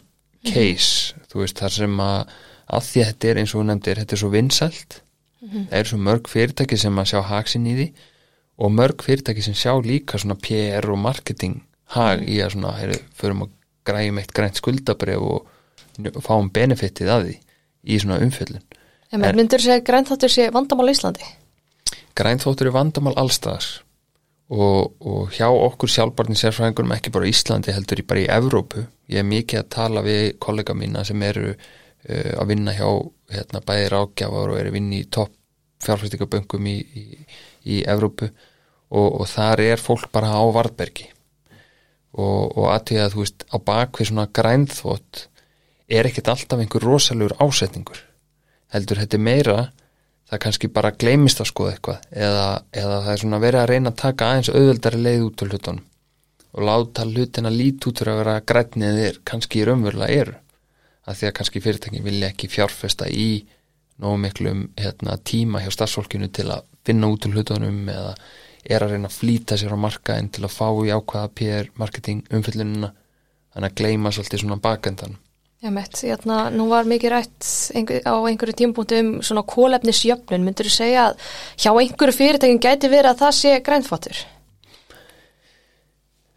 case, 0.47 1.13
mm 1.13 1.19
-hmm. 1.19 1.27
þú 1.31 1.39
veist, 1.39 1.59
þar 1.59 1.71
sem 1.71 1.99
að 1.99 2.27
að 2.71 2.83
því 2.87 3.01
að 3.01 3.07
þetta 3.07 3.27
er 3.27 3.37
eins 3.37 3.55
og 3.55 3.65
nefndir, 3.65 3.99
þetta 3.99 4.15
er 4.15 4.19
svo 4.19 4.29
vinsælt. 4.29 5.01
Það 5.41 5.77
eru 5.79 5.89
svo 5.89 5.97
mörg 5.97 6.27
fyrirtæki 6.29 6.77
sem 6.77 6.99
að 6.99 7.09
sjá 7.09 7.21
haksinn 7.21 7.67
í 7.67 7.73
því 7.75 7.87
og 8.57 8.71
mörg 8.71 9.01
fyrirtæki 9.03 9.41
sem 9.41 9.53
sjá 9.53 9.73
líka 9.81 10.17
svona 10.17 10.35
PR 10.35 10.85
og 10.93 10.99
marketing 11.01 11.61
hag 11.95 12.23
í 12.27 12.39
að 12.43 12.56
svona, 12.56 12.75
heyrðu, 12.80 12.99
förum 13.17 13.45
að 13.45 13.54
græjum 13.88 14.19
eitt 14.21 14.34
grænt 14.36 14.60
skuldabref 14.60 15.21
og 15.21 16.21
fáum 16.23 16.49
benefitið 16.54 17.12
að 17.12 17.27
því 17.27 17.38
í 17.84 17.99
svona 18.01 18.19
umfjöllun. 18.23 18.63
En 19.12 19.23
myndur 19.36 19.60
þú 19.60 19.67
segja 19.67 19.80
að 19.82 19.88
grænþáttur 19.89 20.32
sé 20.32 20.47
vandamál 20.56 20.91
Íslandi? 20.93 21.25
Grænþóttur 22.15 22.69
er 22.69 22.75
vandamál 22.75 23.17
allstaðar 23.19 23.67
og, 24.51 24.93
og 24.99 25.36
hjá 25.36 25.47
okkur 25.49 25.91
sjálfbarni 25.91 26.38
sérfræðingurum 26.39 26.95
ekki 26.95 27.13
bara 27.15 27.30
Íslandi 27.30 27.75
heldur 27.75 28.04
í 28.04 28.08
bara 28.08 28.23
í 28.23 28.30
Evrópu. 28.32 28.86
Ég 29.12 29.23
er 29.23 29.27
mikið 29.27 29.63
að 29.63 29.69
tala 29.75 30.04
við 30.06 30.23
kollega 30.43 30.75
mína 30.77 31.04
sem 31.08 31.21
eru 31.27 31.51
uh, 31.51 32.32
að 32.39 32.51
vinna 32.54 32.75
hjá 32.75 32.88
hérna, 33.32 33.63
bæði 33.67 33.91
rákjafar 33.95 34.54
og 34.54 34.60
eru 34.60 34.71
að 34.71 34.77
vinna 34.80 34.99
í 34.99 35.08
topp 35.12 35.36
fjárfæstingaböngum 35.82 36.67
í, 36.71 36.77
í, 36.77 37.06
í 37.67 37.82
Evrópu 37.89 38.30
og, 38.30 39.08
og 39.23 39.25
þar 39.32 39.63
er 39.65 39.82
fólk 39.82 40.12
bara 40.13 40.32
á 40.36 40.43
varðbergi 40.54 41.10
og, 42.13 42.58
og 42.58 42.65
að 42.71 42.88
því 42.89 43.02
að 43.02 43.13
þú 43.13 43.26
veist 43.26 43.45
á 43.47 43.58
bakvið 43.71 44.10
svona 44.12 44.28
grænþvott 44.39 45.28
er 45.91 46.08
ekkert 46.08 46.32
alltaf 46.32 46.63
einhver 46.63 46.86
rosalegur 46.88 47.38
ásetningur. 47.43 48.02
Heldur 48.71 49.02
þetta 49.02 49.17
er 49.17 49.24
meira 49.28 49.60
það 50.32 50.43
kannski 50.45 50.71
bara 50.71 50.93
gleymist 50.95 51.41
að 51.43 51.50
skoða 51.52 51.76
eitthvað 51.76 52.04
eða, 52.12 52.45
eða 52.71 53.00
það 53.06 53.13
er 53.13 53.24
svona 53.24 53.39
verið 53.43 53.62
að 53.62 53.71
reyna 53.71 53.91
að 53.91 54.02
taka 54.02 54.30
aðeins 54.30 54.52
auðveldari 54.54 55.02
leið 55.02 55.26
út 55.26 55.43
úr 55.43 55.52
hlutunum 55.52 55.88
og 56.52 56.63
láta 56.67 57.08
hlutina 57.08 57.52
lít 57.52 57.88
út 57.88 58.04
úr 58.04 58.12
að 58.12 58.21
vera 58.21 58.38
grænni 58.47 58.88
eða 58.88 59.04
þeir 59.06 59.19
kannski 59.28 59.65
raunverulega 59.67 60.21
eru. 60.24 60.38
Að 61.08 61.17
því 61.17 61.28
að 61.28 61.36
kannski 61.38 61.62
fyrirtækin 61.63 62.06
vilja 62.06 62.30
ekki 62.32 62.50
fjárfesta 62.52 63.08
í 63.08 63.30
nógu 64.02 64.19
miklum 64.21 64.65
hérna, 64.80 65.15
tíma 65.24 65.62
hjá 65.63 65.71
starfsfólkinu 65.74 66.28
til 66.34 66.50
að 66.52 66.65
finna 66.88 67.10
út 67.12 67.28
úr 67.28 67.38
hlutunum 67.38 67.88
eða 67.91 68.12
er 68.65 68.84
að 68.84 68.95
reyna 68.95 69.10
að 69.10 69.17
flýta 69.17 69.58
sér 69.58 69.74
á 69.74 69.84
markaðin 69.84 70.30
til 70.34 70.45
að 70.45 70.56
fá 70.56 70.67
í 70.86 70.93
ákvaða 70.93 71.34
PR 71.38 71.71
marketing 71.82 72.24
umfyllunina 72.30 72.91
þannig 73.52 73.71
að 73.71 73.78
gleyma 73.82 74.13
svolítið 74.13 74.43
svona 74.43 74.62
bakendan 74.62 75.17
Já, 75.62 75.69
mitt, 75.69 76.00
hérna, 76.02 76.47
nú 76.50 76.65
var 76.71 76.88
mikið 76.89 77.12
rætt 77.13 77.47
einhver, 77.78 78.00
á 78.02 78.17
einhverju 78.17 78.56
tímpúntu 78.58 78.97
um 78.97 79.10
svona 79.21 79.43
kólefnisjöfnun, 79.45 80.41
myndur 80.41 80.65
þú 80.65 80.74
segja 80.74 81.04
að 81.12 81.28
hjá 81.62 81.69
einhverju 81.69 82.15
fyrirtækin 82.17 82.62
gæti 82.65 82.89
verið 82.89 83.12
að 83.12 83.19
það 83.19 83.36
sé 83.38 83.52
grænþvottur? 83.67 84.21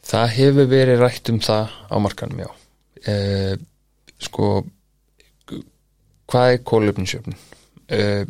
Það 0.05 0.35
hefur 0.37 0.69
verið 0.75 1.01
rætt 1.01 1.33
um 1.33 1.41
það 1.41 1.73
á 1.89 1.97
markanum, 2.05 2.43
já. 2.45 2.51
Eh, 3.09 3.55
sko, 4.29 4.51
hvað 6.29 6.53
er 6.53 6.63
kólöfninsjöfnun? 6.69 7.41
Eh, 7.97 8.29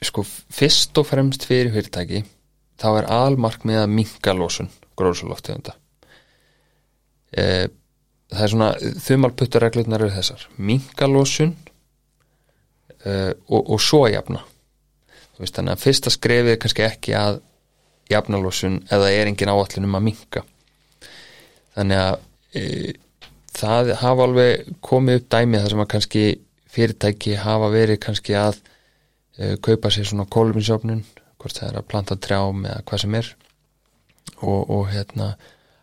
sko, 0.00 0.24
fyrst 0.24 0.96
og 0.96 1.10
fremst 1.12 1.44
fyrir 1.44 1.74
fyrirtæki, 1.76 2.24
þá 2.82 2.88
er 2.90 3.10
almarkmið 3.14 3.82
að 3.84 3.94
minka 3.94 4.34
losun 4.36 4.70
gróðsaloftegunda. 4.98 5.76
Eh, 7.32 7.66
það 8.32 8.46
er 8.46 8.52
svona, 8.52 8.72
þumalputturreglurnar 9.06 10.04
eru 10.04 10.16
þessar. 10.16 10.48
Minka 10.58 11.08
losun 11.08 11.54
eh, 13.06 13.32
og, 13.48 13.62
og 13.62 13.80
svo 13.80 14.04
jafna. 14.10 14.42
Veist, 15.38 15.56
þannig 15.56 15.74
að 15.74 15.86
fyrsta 15.86 16.10
skrefið 16.12 16.52
er 16.52 16.60
kannski 16.60 16.84
ekki 16.86 17.16
að 17.18 17.40
jafna 18.12 18.40
losun 18.42 18.80
eða 18.92 19.10
er 19.12 19.30
engin 19.30 19.52
áallin 19.52 19.88
um 19.88 19.96
að 19.98 20.06
minka 20.08 20.42
þannig 21.76 22.02
að 22.02 22.60
e, 22.60 22.64
það 23.56 23.92
hafa 24.02 24.26
alveg 24.26 24.74
komið 24.84 25.20
upp 25.20 25.30
dæmið 25.34 25.64
þar 25.64 25.74
sem 25.74 25.84
að 25.84 25.90
kannski 25.94 26.24
fyrirtæki 26.72 27.38
hafa 27.40 27.70
verið 27.72 28.00
kannski 28.06 28.36
að 28.38 28.60
e, 29.36 29.56
kaupa 29.64 29.92
sér 29.92 30.08
svona 30.08 30.28
kóluminsjófnun 30.32 31.04
hvort 31.42 31.58
það 31.58 31.68
er 31.68 31.78
að 31.80 31.88
planta 31.92 32.18
trjám 32.26 32.64
eða 32.68 32.86
hvað 32.88 33.04
sem 33.04 33.18
er. 33.18 33.30
Og, 34.42 34.60
og 34.62 34.88
hérna 34.92 35.28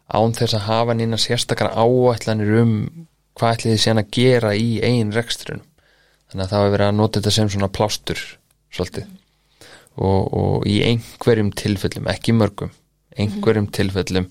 án 0.10 0.36
þess 0.36 0.58
að 0.58 0.68
hafa 0.68 0.96
nýna 0.98 1.20
sérstakar 1.22 1.74
áætlanir 1.76 2.56
um 2.64 2.74
hvað 3.38 3.56
ætli 3.56 3.74
þið 3.74 3.82
síðan 3.84 4.04
að 4.04 4.12
gera 4.16 4.56
í 4.58 4.70
einn 4.84 5.14
rekstrun 5.16 5.64
þannig 6.30 6.44
að 6.44 6.52
það 6.52 6.64
hefur 6.64 6.76
verið 6.76 6.88
að 6.88 6.98
nota 6.98 7.20
þetta 7.20 7.36
sem 7.36 7.52
svona 7.54 7.72
plástur 7.74 8.24
svolítið. 8.74 9.08
Og, 10.00 10.22
og 10.40 10.68
í 10.70 10.80
einhverjum 10.86 11.50
tilfellum, 11.58 12.08
ekki 12.12 12.36
mörgum 12.38 12.72
einhverjum 13.20 13.68
tilfellum 13.74 14.28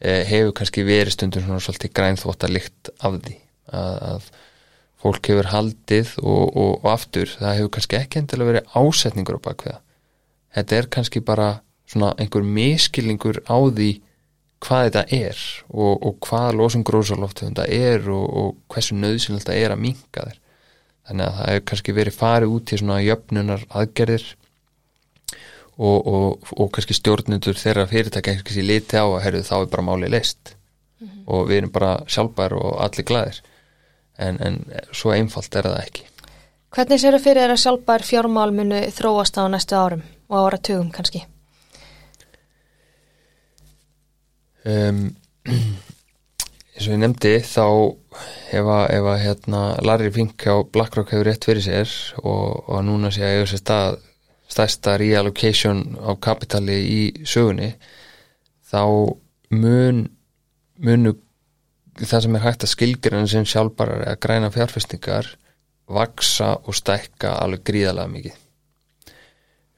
eh, 0.00 0.24
hefur 0.28 0.54
kannski 0.58 0.84
verið 0.86 1.16
stundum 1.16 1.44
svona 1.44 1.62
svolítið 1.62 1.94
grænþvóttalikt 1.98 2.90
af 2.98 3.18
því 3.24 3.36
að, 3.74 3.98
að 4.10 4.28
fólk 5.04 5.30
hefur 5.30 5.50
haldið 5.52 6.14
og, 6.22 6.44
og, 6.48 6.72
og 6.80 6.90
aftur 6.94 7.30
það 7.30 7.58
hefur 7.58 7.74
kannski 7.76 8.00
ekki 8.00 8.22
endilega 8.22 8.50
verið 8.52 8.78
ásetningur 8.80 9.40
á 9.40 9.46
bakveða 9.48 9.80
þetta 10.54 10.76
er 10.78 10.90
kannski 10.96 11.22
bara 11.24 11.48
svona 11.90 12.14
einhver 12.18 12.46
miskilningur 12.46 13.42
á 13.44 13.56
því 13.58 13.90
hvað 14.64 14.86
þetta 14.86 15.04
er 15.18 15.42
og, 15.68 15.92
og 16.06 16.16
hvað 16.24 16.56
losum 16.60 16.84
grósaloftegunda 16.86 17.66
er 17.68 18.08
og, 18.12 18.24
og 18.24 18.56
hversu 18.72 18.96
nöðsynlegt 18.96 19.50
það 19.50 19.60
er 19.60 19.74
að 19.74 19.84
minka 19.84 20.24
þér 20.28 20.40
þannig 21.04 21.26
að 21.26 21.36
það 21.36 21.50
hefur 21.50 21.66
kannski 21.70 21.96
verið 21.98 22.18
farið 22.18 22.56
út 22.56 22.72
í 22.72 22.80
svona 22.80 23.02
jöfnunar 23.04 23.66
aðgerðir 23.68 24.26
og, 25.76 25.98
og, 25.98 26.52
og 26.56 26.70
kannski 26.74 26.96
stjórnendur 26.96 27.58
þeirra 27.60 27.88
fyrirtækja 27.90 28.38
kannski 28.40 28.64
liti 28.64 29.00
á 29.00 29.04
að 29.04 29.22
herðu 29.26 29.44
þá 29.50 29.56
er 29.58 29.72
bara 29.74 29.88
málið 29.90 30.14
leist 30.16 30.54
og 31.26 31.48
við 31.50 31.60
erum 31.60 31.74
bara 31.74 31.92
sjálfbær 32.08 32.56
og 32.56 32.80
allir 32.84 33.06
glæðir 33.08 33.40
en, 34.22 34.38
en 34.40 34.58
svo 34.94 35.12
einfalt 35.14 35.56
er 35.58 35.68
það 35.68 35.80
ekki. 35.82 36.04
Hvernig 36.74 37.00
sér 37.00 37.16
það 37.16 37.24
fyrir 37.26 37.52
að 37.54 37.62
sjálfbær 37.62 38.04
fjármál 38.06 38.50
munu 38.54 38.80
þróast 38.94 39.38
á 39.38 39.44
næstu 39.50 39.78
árum 39.78 40.04
og 40.28 40.40
ára 40.40 40.58
tugum 40.58 40.90
kannski? 40.94 41.24
um, 44.64 45.02
eins 46.74 46.86
og 46.88 46.94
ég 46.94 47.00
nefndi 47.00 47.34
þá 47.44 47.66
ef 48.54 48.70
að, 48.70 48.84
ef 48.96 49.10
að 49.12 49.20
hérna, 49.22 49.62
Larry 49.84 50.10
Fink 50.14 50.46
á 50.48 50.64
BlackRock 50.64 51.12
hefur 51.12 51.28
rétt 51.28 51.46
fyrir 51.46 51.64
sér 51.64 51.92
og, 52.22 52.64
og 52.68 52.82
núna 52.86 53.12
sé 53.14 53.24
að 53.24 53.36
eiga 53.36 53.50
sér 53.52 53.62
stað 53.62 54.00
stærsta 54.54 54.96
reallocation 55.00 55.96
á 56.04 56.12
kapitali 56.20 56.78
í 56.84 57.00
sögunni 57.26 57.72
þá 58.68 58.82
mun 59.54 60.04
munu 60.84 61.14
það 62.00 62.24
sem 62.26 62.36
er 62.36 62.44
hægt 62.44 62.66
að 62.66 62.72
skilgjörna 62.74 63.26
sem 63.30 63.46
sjálfbarar 63.48 64.04
eða 64.04 64.20
græna 64.20 64.50
fjárfestingar 64.54 65.30
vaksa 65.94 66.54
og 66.64 66.76
stækka 66.76 67.36
alveg 67.40 67.64
gríðalega 67.68 68.10
mikið 68.10 68.43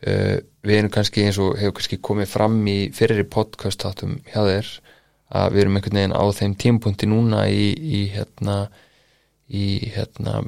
uh, 0.07 0.37
við 0.67 0.79
erum 0.81 0.93
kannski 0.95 1.27
eins 1.27 1.39
og 1.43 1.57
hefur 1.61 1.79
kannski 1.79 2.01
komið 2.03 2.33
fram 2.33 2.59
í 2.71 2.79
fyrir 2.97 3.27
podcast 3.31 3.87
átum 3.89 4.19
hjá 4.31 4.43
þér 4.47 4.73
að 5.37 5.55
við 5.55 5.65
erum 5.65 5.79
einhvern 5.79 5.99
veginn 6.01 6.17
á 6.17 6.25
þeim 6.39 6.55
tímpunkti 6.63 7.09
núna 7.11 7.47
í, 7.51 7.71
í 7.75 8.03
hérna 8.15 8.67
í 9.47 9.67
hérna 9.95 10.43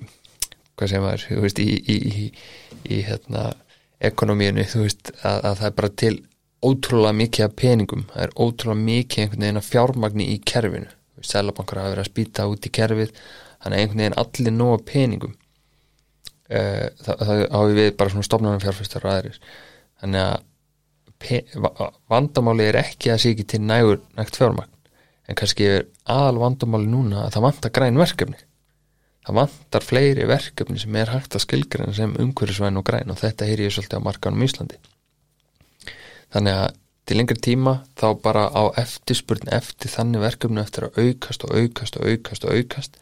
hvað 0.79 0.92
sem 0.92 1.03
var, 1.03 1.23
þú 1.23 1.40
veist, 1.42 1.59
í, 1.59 1.75
í, 1.75 2.29
í, 2.87 3.01
hérna 3.07 3.49
ekonomíinu, 4.05 4.62
þú 4.71 4.85
veist, 4.85 5.11
að, 5.27 5.40
að 5.51 5.57
það 5.61 5.68
er 5.68 5.77
bara 5.81 5.90
til 6.03 6.14
ótrúlega 6.68 7.16
mikið 7.18 7.47
af 7.47 7.57
peningum 7.59 8.07
það 8.12 8.23
er 8.25 8.37
ótrúlega 8.37 8.85
mikið 8.85 9.25
einhvern 9.25 9.44
veginn 9.44 9.61
af 9.61 9.68
fjármagni 9.73 10.29
í 10.35 10.38
kerfinu, 10.53 10.92
selabankar 11.18 11.83
hafa 11.83 11.94
verið 11.94 12.05
að 12.05 12.11
spýta 12.12 12.47
út 12.51 12.66
í 12.66 12.75
kerfið, 12.79 13.12
þannig 13.64 13.83
einhvern 13.83 14.05
veginn 14.05 14.18
allir 14.23 14.55
nóga 14.55 14.81
peningum 14.92 15.35
það, 16.48 17.14
það 17.14 17.42
hafi 17.54 17.76
við 17.78 17.90
bara 18.00 18.14
svona 18.14 18.28
stofnarnar 18.28 18.64
fjárfæstar 18.64 19.06
og 19.06 19.14
aðrir. 19.14 19.38
Þannig 20.02 20.24
að 20.24 20.46
vandamáli 22.08 22.68
er 22.68 22.80
ekki 22.80 23.12
að 23.12 23.22
sé 23.22 23.32
ekki 23.34 23.46
til 23.52 23.62
nægur 23.66 24.02
nægt 24.16 24.38
fjármagn, 24.38 24.70
en 25.28 25.38
kannski 25.38 25.66
er 25.66 25.88
aðal 26.08 26.38
vandamáli 26.44 26.90
núna 26.90 27.24
að 27.24 27.32
það 27.37 27.46
vantar 27.48 27.74
græn 27.78 27.98
verkefni. 28.00 28.38
Það 29.26 29.38
vantar 29.42 29.84
fleiri 29.84 30.28
verkefni 30.30 30.80
sem 30.80 30.94
er 30.96 31.11
hægt 31.12 31.34
að 31.37 31.44
skilgræna 31.44 31.96
sem 31.96 32.14
umhverfisvæn 32.22 32.80
og 32.80 32.87
græn 32.87 33.12
og 33.12 33.18
þetta 33.20 33.48
heyri 33.48 33.66
ég 33.66 33.74
svolítið 33.74 34.00
á 34.00 34.06
markanum 34.06 34.44
Íslandi. 34.46 34.78
Þannig 36.32 36.61
að 36.62 36.78
til 37.08 37.16
lengri 37.16 37.40
tíma 37.40 37.74
þá 37.96 38.08
bara 38.20 38.46
á 38.52 38.62
eftirspurn 38.80 39.50
eftir 39.52 39.92
þannig 39.92 40.24
verkefni 40.24 40.62
eftir 40.62 40.87
að 40.88 40.98
aukast 41.02 41.44
og 41.44 41.54
aukast 41.56 41.96
og 41.96 42.08
aukast 42.08 42.44
og 42.44 42.56
aukast 42.56 42.98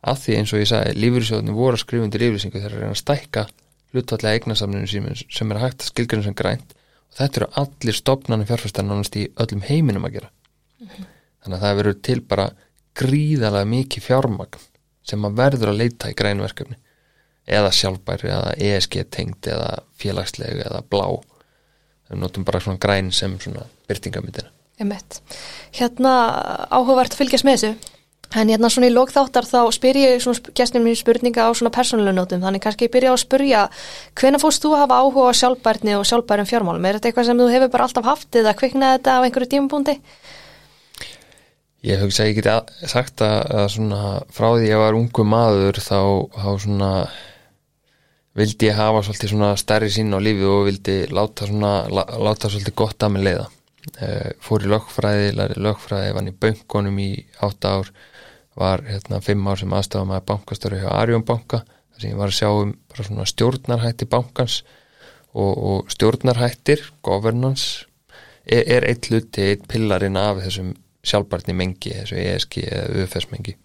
af 0.00 0.20
því 0.22 0.36
eins 0.38 0.52
og 0.54 0.62
ég 0.62 0.70
sagði, 0.70 0.96
lífyrirsjóðinni 0.96 1.54
voru 1.56 1.76
að 1.76 1.82
skrifa 1.84 2.06
undir 2.06 2.24
yfirlýsingu 2.26 2.58
þegar 2.58 2.74
að 2.76 2.82
reyna 2.82 2.94
að 2.94 3.00
stækka 3.02 3.46
hlutvallega 3.90 4.38
eignasamninu 4.38 5.24
sem 5.26 5.52
er 5.52 5.60
hægt 5.60 5.84
að 5.84 5.90
skilgræna 5.90 6.26
sem 6.26 6.36
grænt. 6.38 6.74
Og 7.10 7.18
þetta 7.18 7.40
eru 7.40 7.48
allir 7.62 7.96
stopnarnir 7.98 8.48
fjárfæstar 8.48 8.86
nánast 8.86 9.18
í 9.18 9.26
öllum 9.42 9.64
heiminum 9.66 10.06
að 10.06 10.18
gera. 10.18 10.30
Þannig 11.40 11.56
að 11.56 11.64
það 11.64 11.80
verður 11.80 11.98
til 12.06 12.20
bara 12.30 12.46
gríðalega 13.00 13.70
mikið 13.72 14.06
fjármagn 14.06 14.68
sem 15.10 15.26
að 15.26 15.36
verður 15.40 15.72
að 15.72 15.82
leita 15.82 16.12
í 16.12 16.16
grænverkefni 16.16 16.78
eða 17.50 17.72
sjálfbæri 17.74 18.30
eða 18.30 18.54
ESG 18.62 19.02
tengd 19.10 19.50
eða 19.50 19.70
félagsleg 19.98 20.62
eða 20.68 20.84
blá. 20.86 21.06
Við 22.10 22.22
notum 22.22 22.46
bara 22.46 22.62
svona 22.62 22.80
græn 22.82 23.10
sem 23.14 23.36
svona 23.42 23.66
byrtingamindina 23.90 24.52
Emmett. 24.80 25.18
Hérna 25.76 26.12
áhugavert 26.72 27.12
að 27.12 27.20
fylgjast 27.20 27.44
með 27.44 27.58
þessu 27.58 27.96
En 28.30 28.46
hérna 28.46 28.68
svona 28.70 28.86
í 28.86 28.94
lókþáttar 28.94 29.46
þá 29.48 29.58
spyr 29.74 29.96
ég 29.98 30.20
svona 30.22 30.52
gæstum 30.54 30.84
mér 30.86 30.98
spurninga 30.98 31.46
á 31.46 31.50
svona 31.50 31.72
persónulega 31.74 32.14
nótum 32.14 32.44
þannig 32.44 32.62
kannski 32.62 32.86
ég 32.86 32.92
byrja 32.94 33.10
á 33.10 33.14
að 33.16 33.22
spurja 33.24 33.62
hvena 34.20 34.38
fórst 34.38 34.62
þú 34.62 34.76
að 34.76 34.82
hafa 34.84 34.98
áhuga 35.02 35.32
á 35.34 35.38
sjálfbærni 35.40 35.96
og 35.98 36.06
sjálfbærum 36.06 36.46
fjármálum? 36.46 36.86
Er 36.86 37.00
þetta 37.00 37.10
eitthvað 37.10 37.26
sem 37.26 37.42
þú 37.42 37.48
hefur 37.50 37.72
bara 37.74 37.88
alltaf 37.88 38.06
haft 38.06 38.38
eða 38.38 38.54
kviknaði 38.60 39.00
þetta 39.00 39.16
á 39.18 39.24
einhverju 39.26 39.50
tímabúndi? 39.50 39.96
Ég 41.90 42.04
hugsa 42.04 42.22
að 42.22 42.30
ég 42.30 42.38
geti 42.38 42.86
sagt 42.92 43.22
að 43.24 43.66
svona 43.74 44.00
frá 44.30 44.50
því 44.52 44.66
ég 44.68 44.82
var 44.84 44.98
ungu 45.00 45.26
maður 45.26 45.82
þá, 45.82 46.00
þá 46.36 46.50
svona 46.62 46.90
vildi 48.38 48.68
ég 48.68 48.78
hafa 48.78 49.02
svolítið 49.02 49.32
svona 49.32 49.54
stærri 49.58 49.90
sín 49.90 50.14
á 50.14 50.22
lífi 50.22 50.46
og 50.46 50.68
vildi 50.68 51.00
láta 51.10 51.48
svona 51.48 51.80
láta 51.90 52.46
svolítið 52.46 52.76
gott 52.78 53.02
að 53.02 53.16
mig 53.16 53.26
leiða. 53.26 53.48
Uh, 53.80 54.32
fór 54.44 54.66
í 54.66 54.68
lögfræði, 54.68 55.30
læri 55.38 55.56
lögfræði, 55.56 56.12
vann 56.12 56.28
í 56.28 56.36
böngunum 56.36 56.98
í 57.00 57.10
átta 57.40 57.78
ár 57.78 57.92
var 58.60 58.82
hérna 58.84 59.22
fimm 59.24 59.46
ár 59.48 59.56
sem 59.56 59.72
aðstafum 59.72 60.12
að 60.12 60.26
bankastöru 60.28 60.80
hjá 60.82 60.90
Arjón 60.92 61.24
banka 61.24 61.62
þar 61.64 62.02
sem 62.02 62.10
ég 62.10 62.18
var 62.20 62.28
að 62.28 62.36
sjá 62.36 62.50
um 62.50 62.74
bara 62.92 63.06
svona 63.06 63.26
stjórnarhætti 63.30 64.08
bankans 64.10 64.58
og, 65.32 65.54
og 65.54 65.94
stjórnarhættir, 65.94 66.82
governance 67.06 67.86
er, 68.44 68.66
er 68.66 68.88
eitt 68.90 69.08
hluti, 69.08 69.46
eitt 69.48 69.64
pillarinn 69.70 70.18
af 70.20 70.42
þessum 70.44 70.74
sjálfbarni 71.00 71.56
mengi 71.56 71.94
þessu 71.94 72.18
ESG 72.20 72.60
eða 72.66 73.00
UFS 73.00 73.30
mengi. 73.32 73.56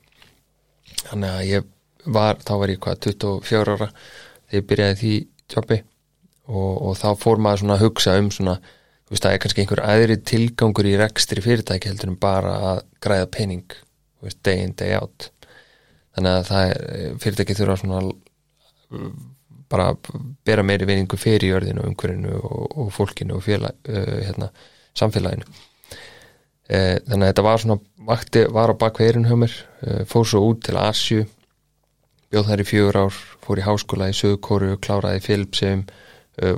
Þannig 1.10 1.32
að 1.34 1.50
ég 1.50 1.68
var 2.06 2.40
þá 2.40 2.54
var 2.62 2.72
ég 2.72 2.82
hvað 2.86 3.04
24 3.10 3.76
ára 3.76 3.90
þegar 3.92 4.56
ég 4.56 4.68
byrjaði 4.70 4.98
því 5.02 5.14
tjópi 5.52 5.82
og, 6.48 6.74
og 6.88 6.98
þá 7.02 7.08
fór 7.20 7.42
maður 7.42 7.66
svona 7.66 7.78
að 7.78 7.86
hugsa 7.88 8.18
um 8.22 8.32
svona 8.32 8.56
veist 9.12 9.26
það 9.26 9.36
er 9.36 9.42
kannski 9.44 9.64
einhver 9.64 9.84
aðri 9.86 10.18
tilgangur 10.26 10.90
í 10.90 10.96
rekstri 11.00 11.44
fyrirtæki 11.46 11.92
heldur 11.92 12.12
en 12.12 12.20
bara 12.22 12.56
að 12.72 12.82
græða 13.04 13.30
pening 13.36 13.78
veist, 14.26 14.42
day 14.46 14.64
in, 14.66 14.74
day 14.78 14.96
out. 14.98 15.30
Þannig 16.16 16.32
að 16.40 16.50
það 16.50 16.72
er 16.72 17.20
fyrirtæki 17.22 17.58
þurfa 17.60 17.80
svona 17.82 18.02
bara 19.70 19.92
bera 20.46 20.64
meiri 20.64 20.88
vinningu 20.88 21.18
fyrir 21.20 21.56
jörðinu, 21.56 21.86
umhverfinu 21.90 22.36
og, 22.38 22.66
og 22.80 22.92
fólkinu 22.94 23.40
og 23.40 23.46
félag, 23.46 23.78
uh, 23.90 24.20
hérna, 24.26 24.52
samfélaginu. 24.98 25.48
Uh, 26.66 26.98
þannig 27.06 27.22
að 27.22 27.32
þetta 27.32 27.46
var 27.46 27.62
svona 27.62 27.80
vakti, 28.10 28.46
var 28.54 28.74
á 28.74 28.76
bakveirin 28.82 29.26
hjá 29.30 29.36
mér 29.38 29.56
uh, 29.86 30.04
fór 30.10 30.30
svo 30.30 30.46
út 30.50 30.64
til 30.66 30.78
Asju 30.82 31.26
bjóð 32.34 32.50
þær 32.50 32.62
í 32.62 32.68
fjögur 32.68 32.98
ár 33.04 33.20
fór 33.46 33.62
í 33.62 33.66
háskóla 33.66 34.10
í 34.10 34.18
Söðukóru 34.18 34.74
og 34.76 34.82
kláraði 34.84 35.22
Philipsheim 35.24 35.86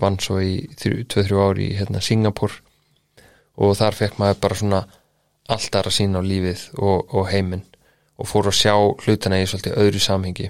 vann 0.01 0.17
svo 0.19 0.39
í 0.41 0.67
2-3 0.79 1.37
ári 1.37 1.67
í 1.71 1.75
hérna, 1.77 2.01
Singapur 2.01 2.53
og 3.57 3.75
þar 3.77 3.97
fekk 3.97 4.21
maður 4.21 4.39
bara 4.43 4.59
svona 4.59 4.83
alltaf 5.47 5.89
að 5.89 5.95
sína 5.97 6.21
á 6.21 6.23
lífið 6.27 6.63
og, 6.77 7.13
og 7.15 7.27
heiminn. 7.31 7.65
Og 8.17 8.29
fór 8.29 8.49
að 8.49 8.57
sjá 8.57 8.73
hlutana 8.75 9.39
í 9.41 9.45
svolítið 9.49 9.77
öðru 9.83 10.01
samhengi. 10.01 10.49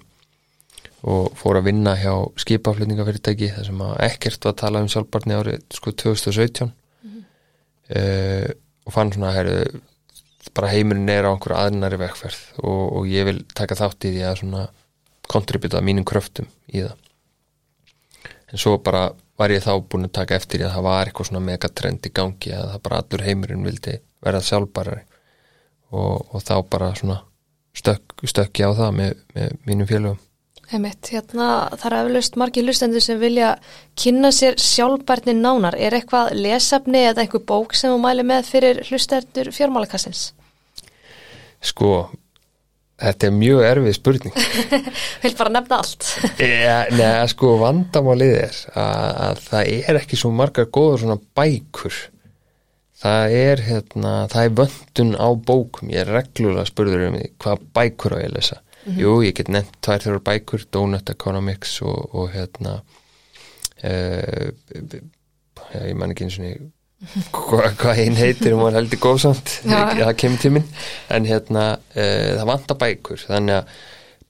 Og 1.07 1.35
fór 1.37 1.59
að 1.59 1.67
vinna 1.69 1.93
hjá 1.99 2.13
skipaflutningafyrirtæki 2.43 3.51
þar 3.55 3.67
sem 3.67 3.83
að 3.85 3.99
ekkert 4.07 4.47
var 4.47 4.55
að 4.55 4.61
tala 4.63 4.81
um 4.83 4.89
sjálfbarni 4.91 5.37
árið 5.37 5.67
sko 5.75 5.93
2017 5.93 6.71
mm 6.71 7.11
-hmm. 7.11 7.25
uh, 7.99 8.49
og 8.87 8.93
fann 8.93 9.13
svona 9.13 9.33
heru, 9.35 9.57
bara 10.53 10.71
heimurinn 10.71 11.09
er 11.09 11.27
á 11.27 11.31
einhverju 11.31 11.59
aðnari 11.59 11.99
vekkferð 11.99 12.41
og, 12.63 12.83
og 12.97 13.07
ég 13.07 13.25
vil 13.27 13.43
taka 13.53 13.75
þátt 13.75 14.07
í 14.07 14.13
því 14.15 14.23
að 14.31 14.69
kontributa 15.27 15.81
mínum 15.81 16.07
kröftum 16.07 16.47
í 16.71 16.81
það 16.81 16.95
en 18.51 18.61
svo 18.61 18.77
bara 18.83 19.09
var 19.37 19.53
ég 19.53 19.63
þá 19.63 19.73
búin 19.85 20.07
að 20.07 20.15
taka 20.17 20.37
eftir 20.39 20.65
að 20.65 20.75
það 20.75 20.87
var 20.87 21.09
eitthvað 21.09 21.29
svona 21.29 21.45
megatrend 21.45 22.07
í 22.07 22.13
gangi 22.19 22.53
að 22.57 22.69
það 22.73 22.83
bara 22.87 23.01
allur 23.03 23.25
heimurinn 23.27 23.65
vildi 23.67 23.97
verða 24.25 24.45
sjálfbarari 24.47 25.03
og, 25.91 26.33
og 26.33 26.39
þá 26.43 26.55
bara 26.69 26.93
svona 26.97 27.19
stök, 27.77 28.15
stökki 28.25 28.65
á 28.65 28.71
það 28.77 28.95
með, 29.01 29.19
með 29.35 29.59
mínum 29.67 29.89
félögum 29.89 30.23
Einmitt, 30.67 31.07
hérna, 31.13 31.69
það 31.79 31.85
er 31.87 31.93
aflust 32.01 32.33
margir 32.35 32.65
hlustendur 32.67 33.03
sem 33.03 33.19
vilja 33.21 33.53
kynna 33.95 34.33
sér 34.35 34.57
sjálfbærni 34.59 35.31
nánar. 35.37 35.77
Er 35.79 35.95
eitthvað 35.95 36.33
lesafni 36.35 37.05
eða 37.07 37.23
einhver 37.23 37.45
bók 37.47 37.75
sem 37.77 37.93
þú 37.93 38.01
mæli 38.03 38.25
með 38.27 38.49
fyrir 38.49 38.81
hlustendur 38.89 39.47
fjármálakassins? 39.55 40.33
Sko, 41.63 42.09
þetta 42.97 43.27
er 43.27 43.33
mjög 43.37 43.63
erfið 43.67 43.95
spurning. 43.97 44.37
Vil 45.23 45.33
bara 45.37 45.53
nefna 45.53 45.81
allt. 45.83 46.11
neða, 46.97 47.25
sko, 47.31 47.55
vandamálið 47.61 48.35
er 48.41 48.61
að, 48.73 49.09
að 49.27 49.41
það 49.47 49.73
er 49.77 50.01
ekki 50.01 50.19
svo 50.19 50.31
margar 50.35 50.69
góður 50.73 51.03
svona 51.05 51.19
bækur 51.37 51.97
það 52.97 53.35
er 53.37 53.61
hérna, 53.65 54.13
það 54.31 54.47
er 54.47 54.55
vöndun 54.61 55.11
á 55.21 55.27
bókum, 55.49 55.91
ég 55.93 56.01
er 56.03 56.13
reglulega 56.15 56.65
spurður 56.69 57.07
um 57.09 57.19
því 57.19 57.27
hvað 57.43 57.67
bækur 57.77 58.15
á 58.17 58.21
ég 58.21 58.29
að 58.31 58.37
lesa 58.37 58.57
mm 58.57 58.93
-hmm. 58.93 59.01
jú, 59.03 59.11
ég 59.23 59.35
get 59.37 59.51
nefnt 59.53 59.77
tvær 59.81 60.03
þjóður 60.05 60.23
bækur 60.29 60.65
Donut 60.71 61.09
Economics 61.09 61.81
og, 61.81 62.15
og 62.15 62.31
hérna 62.33 62.81
uh, 63.83 64.49
ég 65.85 65.95
man 65.95 66.11
ekki 66.11 66.25
eins 66.25 66.39
og 66.39 66.45
hvað 67.33 67.77
hva 67.81 67.93
einn 68.01 68.17
heitir 68.17 68.55
og 68.55 68.63
maður 68.63 68.79
heldur 68.79 69.01
góðsamt 69.03 69.53
það 69.67 70.15
kemur 70.17 70.41
tíminn 70.41 70.67
en 71.13 71.29
hérna, 71.29 71.67
uh, 71.93 72.31
það 72.39 72.49
vantar 72.49 72.81
bækur 72.81 73.23
þannig 73.27 73.59
að 73.59 73.77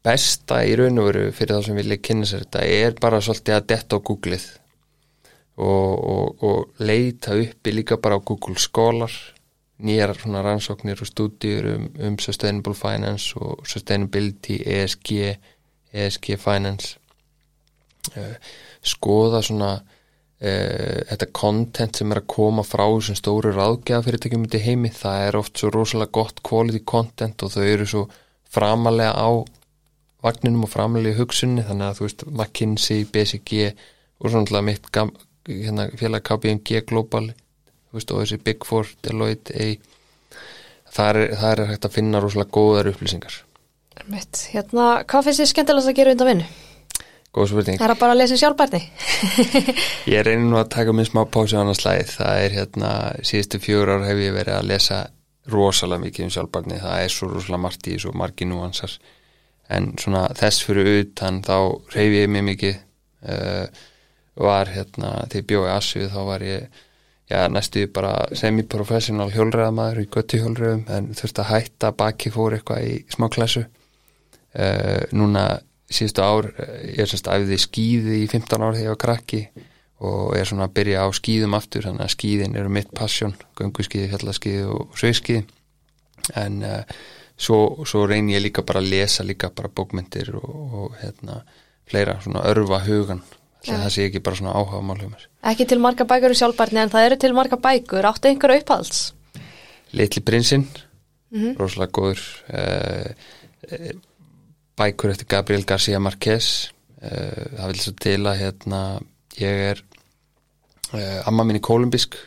besta 0.07 0.59
í 0.67 0.75
raun 0.79 1.01
og 1.01 1.09
veru 1.09 1.31
fyrir 1.35 1.57
þá 1.57 1.67
sem 1.67 1.79
vilja 1.79 1.99
kynna 2.03 2.27
sér 2.27 2.45
þetta 2.45 2.65
er 2.77 2.99
bara 3.01 3.23
svolítið 3.23 3.57
að 3.57 3.69
detta 3.71 3.99
á 3.99 4.05
googlið 4.09 4.45
og, 5.57 5.93
og, 6.13 6.43
og 6.45 6.83
leita 6.83 7.35
uppi 7.39 7.73
líka 7.73 7.97
bara 8.03 8.19
á 8.19 8.21
Google 8.21 8.59
Scholar 8.61 9.11
nýjar 9.77 10.15
svona 10.17 10.41
rannsóknir 10.41 11.01
og 11.01 11.09
stúdíur 11.09 11.65
um, 11.75 11.89
um 11.99 12.19
Sustainable 12.19 12.73
Finance 12.73 13.37
og 13.37 13.67
Sustainability, 13.67 14.61
ESG 14.65 15.37
ESG 15.93 16.37
Finance. 16.39 16.97
Uh, 18.15 18.35
skoða 18.81 19.41
svona 19.41 19.77
þetta 20.37 21.27
content 21.33 21.97
sem 21.97 22.11
er 22.13 22.19
að 22.21 22.27
koma 22.29 22.61
frá 22.61 22.83
þessum 22.85 23.17
stóru 23.17 23.53
ráðgjafafyrirtækjum 23.55 24.43
út 24.45 24.57
í 24.57 24.61
heimi, 24.61 24.91
það 24.93 25.21
er 25.25 25.37
oft 25.39 25.57
svo 25.57 25.71
rosalega 25.73 26.13
gott 26.13 26.43
quality 26.45 26.83
content 26.85 27.41
og 27.41 27.55
þau 27.55 27.63
eru 27.65 27.87
svo 27.89 28.03
framalega 28.53 29.15
á 29.17 29.29
vagninum 30.21 30.67
og 30.67 30.71
framalega 30.73 31.15
í 31.15 31.17
hugsunni, 31.17 31.65
þannig 31.65 31.87
að 31.87 31.97
þú 31.97 32.05
veist 32.05 32.27
McKinsey, 32.29 33.07
BCG 33.09 33.71
og 34.21 34.33
svona 34.33 34.61
mitt 34.65 34.91
hérna, 34.93 35.89
félag 35.97 36.25
KPMG 36.27 36.83
Global 36.85 37.31
veist, 37.95 38.11
og 38.11 38.21
þessi 38.21 38.39
Big 38.43 38.65
Four, 38.67 38.89
Deloitte 39.05 39.57
A, 39.57 39.73
það 40.93 41.09
er, 41.09 41.35
það 41.39 41.51
er 41.51 41.65
hægt 41.73 41.89
að 41.89 41.97
finna 41.97 42.21
rosalega 42.21 42.53
góðar 42.53 42.91
upplýsingar. 42.93 43.41
Mitt, 44.07 44.45
hérna, 44.53 45.01
hvað 45.09 45.27
finnst 45.27 45.41
þið 45.41 45.53
skemmtilegast 45.53 45.91
að 45.91 45.97
gera 45.97 46.13
undan 46.13 46.31
vinnu? 46.31 46.49
Góð 47.35 47.51
spurning. 47.51 47.77
Það 47.77 47.91
er 47.91 47.99
bara 47.99 48.15
að 48.15 48.21
lesa 48.21 48.37
sjálfbærni. 48.39 48.79
Ég 50.13 50.23
reynir 50.25 50.47
nú 50.47 50.57
að 50.61 50.71
taka 50.73 50.95
minn 50.95 51.07
smá 51.07 51.21
pási 51.29 51.57
á 51.57 51.61
annars 51.61 51.81
slæð 51.83 52.15
það 52.15 52.45
er 52.45 52.55
hérna, 52.55 52.91
síðustu 53.27 53.59
fjögur 53.61 53.93
ár 53.97 54.07
hef 54.07 54.21
ég 54.23 54.33
verið 54.37 54.55
að 54.55 54.71
lesa 54.71 55.01
rosalega 55.51 56.03
mikið 56.05 56.25
um 56.25 56.33
sjálfbærni. 56.33 56.79
Það 56.81 57.03
er 57.03 57.13
svo 57.13 57.29
rosalega 57.33 57.63
margt 57.67 57.91
í 57.91 57.99
svo 58.01 58.15
margi 58.17 58.47
núansar. 58.49 58.95
En 59.73 59.91
svona 59.99 60.23
þess 60.39 60.63
fyrir 60.63 60.89
utan 61.03 61.43
þá 61.45 61.57
reyf 61.93 62.15
ég 62.15 62.31
mig 62.31 62.47
mikið. 62.53 62.81
Uh, 63.27 63.85
var 64.37 64.69
hérna, 64.69 65.23
þegar 65.25 65.41
ég 65.41 65.47
bjóði 65.49 65.71
Asju 65.73 66.09
þá 66.13 66.19
var 66.27 66.43
ég 66.45 66.83
já, 67.27 67.39
næstu 67.51 67.87
bara 67.93 68.13
semi-professional 68.37 69.31
hjólreðamæður 69.33 70.03
í 70.03 70.09
götti 70.13 70.41
hjólreðum 70.41 70.83
en 70.93 71.09
þurfti 71.17 71.43
að 71.43 71.49
hætta 71.51 71.91
baki 71.97 72.31
fór 72.33 72.57
eitthvað 72.57 72.85
í 72.87 72.99
smá 73.13 73.27
klassu. 73.33 73.65
Uh, 74.57 75.03
núna 75.13 75.49
síðustu 75.87 76.23
ár 76.23 76.49
ég 76.83 76.99
er 77.03 77.09
sérst 77.09 77.29
æfði 77.31 77.57
skýði 77.63 78.21
í 78.23 78.27
15 78.27 78.63
ár 78.63 78.75
þegar 78.75 78.83
ég 78.83 78.93
var 78.93 79.03
krakki 79.03 79.41
og 80.07 80.35
er 80.37 80.45
svona 80.45 80.67
að 80.67 80.75
byrja 80.77 81.05
á 81.05 81.07
skýðum 81.15 81.55
aftur 81.57 81.87
þannig 81.87 82.05
að 82.05 82.13
skýðin 82.13 82.57
eru 82.59 82.73
mitt 82.73 82.91
passion 82.95 83.33
gönguskýði, 83.57 84.09
fjallaskýði 84.11 84.65
og 84.73 84.99
sveiskýði 84.99 85.45
en 86.37 86.59
uh, 86.67 86.99
svo, 87.37 87.85
svo 87.87 88.03
reynir 88.09 88.37
ég 88.37 88.45
líka 88.45 88.65
bara 88.67 88.83
að 88.83 88.91
lesa 88.93 89.25
líka 89.25 89.49
bara 89.55 89.71
bókmyndir 89.73 90.35
og, 90.37 90.77
og 90.83 90.99
hérna 91.01 91.41
fleira 91.87 92.17
svona 92.21 92.43
örfa 92.51 92.81
hugan 92.85 93.23
ja. 93.65 93.79
það 93.79 93.93
sé 93.95 94.07
ekki 94.09 94.21
bara 94.25 94.39
svona 94.39 94.57
áhuga 94.57 94.83
mál 94.85 94.99
hjá 94.99 95.09
mér 95.09 95.27
Ekki 95.53 95.67
til 95.69 95.79
marga 95.81 96.05
bækur 96.09 96.35
í 96.35 96.39
sjálfbarni 96.41 96.83
en 96.83 96.91
það 96.93 97.07
eru 97.07 97.19
til 97.23 97.33
marga 97.37 97.59
bækur, 97.61 98.09
áttu 98.09 98.29
einhverju 98.29 98.63
upphalds? 98.65 99.01
Litli 99.95 100.21
prinsinn 100.21 100.67
mm 100.67 101.41
-hmm. 101.41 101.57
rosalega 101.57 101.91
góður 101.95 102.21
uh, 102.53 103.97
bækur 104.77 105.13
eftir 105.13 105.29
Gabriel 105.29 105.65
García 105.67 105.99
Márquez 106.01 106.69
uh, 107.01 107.57
það 107.57 107.71
vil 107.71 107.81
svo 107.83 107.93
til 108.03 108.19
að 108.23 108.41
hérna, 108.41 108.81
ég 109.39 109.63
er 109.71 109.83
uh, 110.93 111.27
amma 111.29 111.45
mín 111.47 111.59
í 111.59 111.63
Kolumbísk 111.63 112.17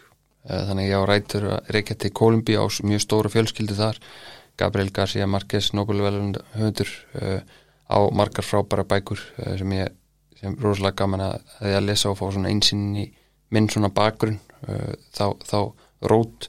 þannig 0.50 0.88
ég 0.88 0.96
á 0.96 1.04
rætur 1.04 1.44
að 1.52 1.72
reykja 1.76 1.98
til 2.00 2.10
Kolumbí 2.16 2.56
á 2.56 2.64
mjög 2.64 3.02
stóra 3.04 3.30
fjölskyldu 3.30 3.74
þar. 3.76 3.98
Gabriel 4.58 4.88
García 4.90 5.26
Márquez 5.28 5.68
Nobelvelun 5.76 6.32
höfundur 6.54 6.88
á 7.86 7.98
margar 8.10 8.46
frábæra 8.48 8.86
bækur 8.88 9.20
sem 9.36 9.74
ég 9.76 9.92
sem 10.40 10.56
er 10.56 10.64
rosalega 10.64 10.96
gaman 11.02 11.26
að, 11.26 11.36
að, 11.60 11.76
að 11.76 11.86
lesa 11.90 12.10
og 12.10 12.18
fá 12.18 12.24
svona 12.32 12.50
einsinn 12.50 12.88
í 12.96 13.04
minn 13.52 13.68
svona 13.70 13.92
bakgrunn 13.92 14.40
þá, 15.12 15.36
þá 15.44 15.58
rót 16.08 16.48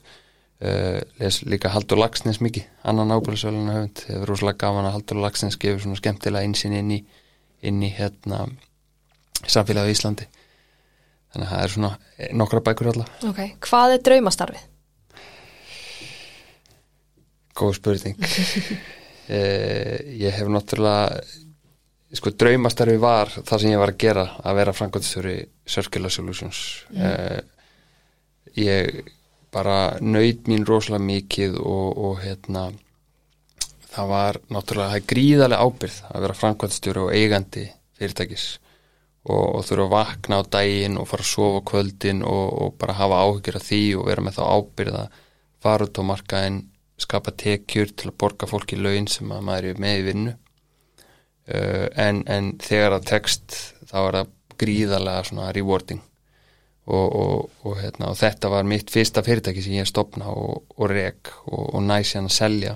uh, 0.62 1.00
les 1.20 1.40
líka 1.48 1.70
Haldur 1.74 1.98
Lagsnes 2.00 2.38
mikið, 2.44 2.66
annan 2.88 3.12
ábæðisvöluna 3.16 3.74
höfund. 3.78 4.04
Hefur 4.08 4.30
rosalega 4.32 4.62
gaman 4.64 4.88
að 4.88 4.96
Haldur 4.98 5.20
Lagsnes 5.24 5.58
gefur 5.60 5.82
svona 5.84 5.98
skemmtilega 6.00 6.46
einsinn 6.46 6.76
inn 6.78 6.94
í 6.96 7.00
inn 7.62 7.82
í 7.86 7.90
hérna 7.94 8.44
samfélagi 9.46 9.90
á 9.90 9.94
Íslandi. 9.94 10.26
Þannig 11.32 11.46
að 11.46 11.52
það 11.52 11.62
er 11.66 11.72
svona 11.76 11.92
nokkra 12.40 12.60
bækur 12.66 12.90
allar. 12.92 13.12
Ok, 13.28 13.38
hvað 13.68 13.94
er 13.96 14.02
draumastarfið? 14.08 14.66
Góð 17.58 17.78
spurning. 17.80 18.18
Eh, 19.32 20.00
Ég 20.18 20.34
hef 20.34 20.48
náttúrulega 20.50 21.20
sko 22.18 22.32
draumastarfi 22.34 22.96
var 23.00 23.30
það 23.30 23.60
sem 23.62 23.70
ég 23.70 23.78
var 23.80 23.92
að 23.94 24.00
gera 24.02 24.24
að 24.42 24.56
vera 24.58 24.74
framkvæmstjóri 24.74 25.34
Circular 25.70 26.10
Solutions. 26.12 26.58
Eh, 26.90 27.38
ég 28.58 28.98
bara 29.52 29.98
nöyð 30.00 30.48
mín 30.48 30.64
rosalega 30.66 31.04
mikið 31.04 31.58
og, 31.60 31.98
og 31.98 32.20
hérna 32.24 32.70
það 33.92 34.10
var 34.12 34.40
náttúrulega 34.48 34.90
það 34.92 34.98
er 34.98 35.08
gríðarlega 35.12 35.66
ábyrð 35.68 35.96
að 36.08 36.24
vera 36.24 36.36
framkvæmstjóri 36.40 37.02
og 37.02 37.14
eigandi 37.16 37.64
fyrirtækis. 37.98 38.46
Og, 39.22 39.44
og 39.58 39.64
þurfa 39.68 39.84
að 39.84 39.92
vakna 39.92 40.38
á 40.40 40.50
daginn 40.56 40.98
og 40.98 41.06
fara 41.06 41.22
að 41.22 41.30
sofa 41.30 41.60
kvöldin 41.68 42.22
og, 42.26 42.46
og 42.62 42.78
bara 42.80 42.96
hafa 42.98 43.20
áhyggjur 43.22 43.58
af 43.60 43.66
því 43.68 43.82
og 43.98 44.06
vera 44.08 44.24
með 44.24 44.38
þá 44.38 44.42
ábyrð 44.56 45.00
að 45.02 45.18
fara 45.62 45.86
út 45.86 46.00
á 46.00 46.02
markaðin 46.10 46.62
skapa 47.02 47.34
tekjur 47.38 47.92
til 47.94 48.10
að 48.10 48.18
borga 48.18 48.48
fólki 48.50 48.78
laun 48.78 49.06
sem 49.10 49.30
að 49.30 49.44
maður 49.46 49.68
er 49.70 49.82
með 49.84 50.00
í 50.00 50.06
vinnu. 50.08 50.34
Uh, 51.42 51.86
en, 51.98 52.22
en 52.30 52.52
þegar 52.62 52.96
það 52.96 53.06
tekst 53.10 53.56
þá 53.90 53.96
er 54.00 54.18
það 54.18 54.34
gríðarlega 54.62 55.28
svona 55.28 55.52
rewarding 55.54 56.02
og, 56.86 57.06
og, 57.06 57.50
og, 57.62 57.76
hérna, 57.78 58.10
og 58.10 58.18
þetta 58.18 58.50
var 58.52 58.66
mitt 58.66 58.90
fyrsta 58.90 59.22
fyrirtæki 59.22 59.62
sem 59.62 59.78
ég 59.78 59.88
stopna 59.88 60.32
og 60.32 60.82
reg 60.90 61.30
og 61.46 61.78
næs 61.84 62.16
hérna 62.16 62.32
að 62.32 62.38
selja. 62.38 62.74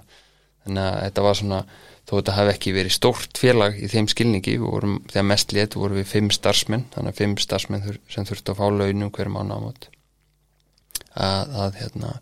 Þannig 0.66 0.86
að 0.86 1.02
þetta 1.02 1.26
var 1.26 1.38
svona 1.40 1.60
þó 2.06 2.14
þetta 2.14 2.36
hafi 2.36 2.52
ekki 2.54 2.74
verið 2.76 2.94
stórt 2.94 3.40
félag 3.40 3.78
í 3.82 3.88
þeim 3.90 4.08
skilningi 4.10 4.56
vorum, 4.62 5.00
þegar 5.10 5.26
mest 5.26 5.54
létt 5.56 5.74
vorum 5.74 5.98
við 5.98 6.10
fimm 6.12 6.30
starfsmenn 6.34 6.86
þannig 6.94 7.12
að 7.12 7.20
fimm 7.22 7.36
starfsmenn 7.42 7.86
sem 8.12 8.26
þurftu 8.28 8.54
að 8.54 8.60
fá 8.60 8.66
launum 8.70 9.10
hverjum 9.14 9.38
ána 9.40 9.58
ámot 9.58 9.88
að, 11.18 11.56
að 11.64 11.80
hérna 11.80 12.12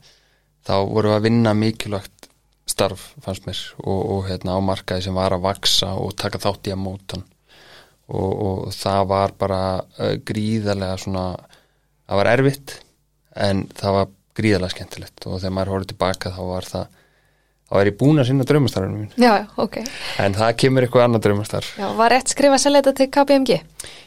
þá 0.64 0.75
vorum 0.88 1.12
við 1.12 1.18
að 1.18 1.27
vinna 1.29 1.55
mikilvægt 1.59 2.31
starf 2.70 3.11
fannst 3.20 3.44
mér 3.44 3.61
og, 3.85 4.25
hérna 4.31 4.57
á 4.57 4.61
markaði 4.64 5.05
sem 5.05 5.20
var 5.20 5.37
að 5.37 5.44
vaksa 5.44 5.92
og 6.01 6.16
taka 6.16 6.40
þátt 6.40 6.70
í 6.70 6.73
að 6.73 6.81
mótan 6.81 7.27
og, 8.09 8.73
það 8.73 9.03
var 9.12 9.37
bara 9.37 9.61
uh, 9.85 10.14
gríðarlega 10.25 10.97
svona 11.05 11.27
það 12.04 12.20
var 12.20 12.32
erfitt 12.34 12.76
en 13.48 13.64
það 13.74 13.98
var 13.98 14.12
gríðarlega 14.34 14.74
skemmtilegt 14.74 15.26
og 15.28 15.40
þegar 15.40 15.56
maður 15.56 15.72
horfður 15.74 15.90
tilbaka 15.94 16.34
þá 16.34 16.42
var 16.50 16.68
það 16.68 17.00
þá 17.64 17.76
er 17.80 17.88
ég 17.88 17.96
búin 17.98 18.20
að 18.20 18.28
sinna 18.28 18.46
draumastarfinu 18.46 18.98
mín 19.00 19.24
Já, 19.24 19.46
ok. 19.60 19.78
en 20.20 20.36
það 20.36 20.50
kemur 20.62 20.84
eitthvað 20.84 21.06
annað 21.06 21.24
draumastarf 21.26 21.70
Já, 21.80 21.86
var 21.96 22.12
rétt 22.12 22.32
skrifa 22.34 22.58
þetta 22.60 22.92
til 22.98 23.08
KPMG? 23.16 23.56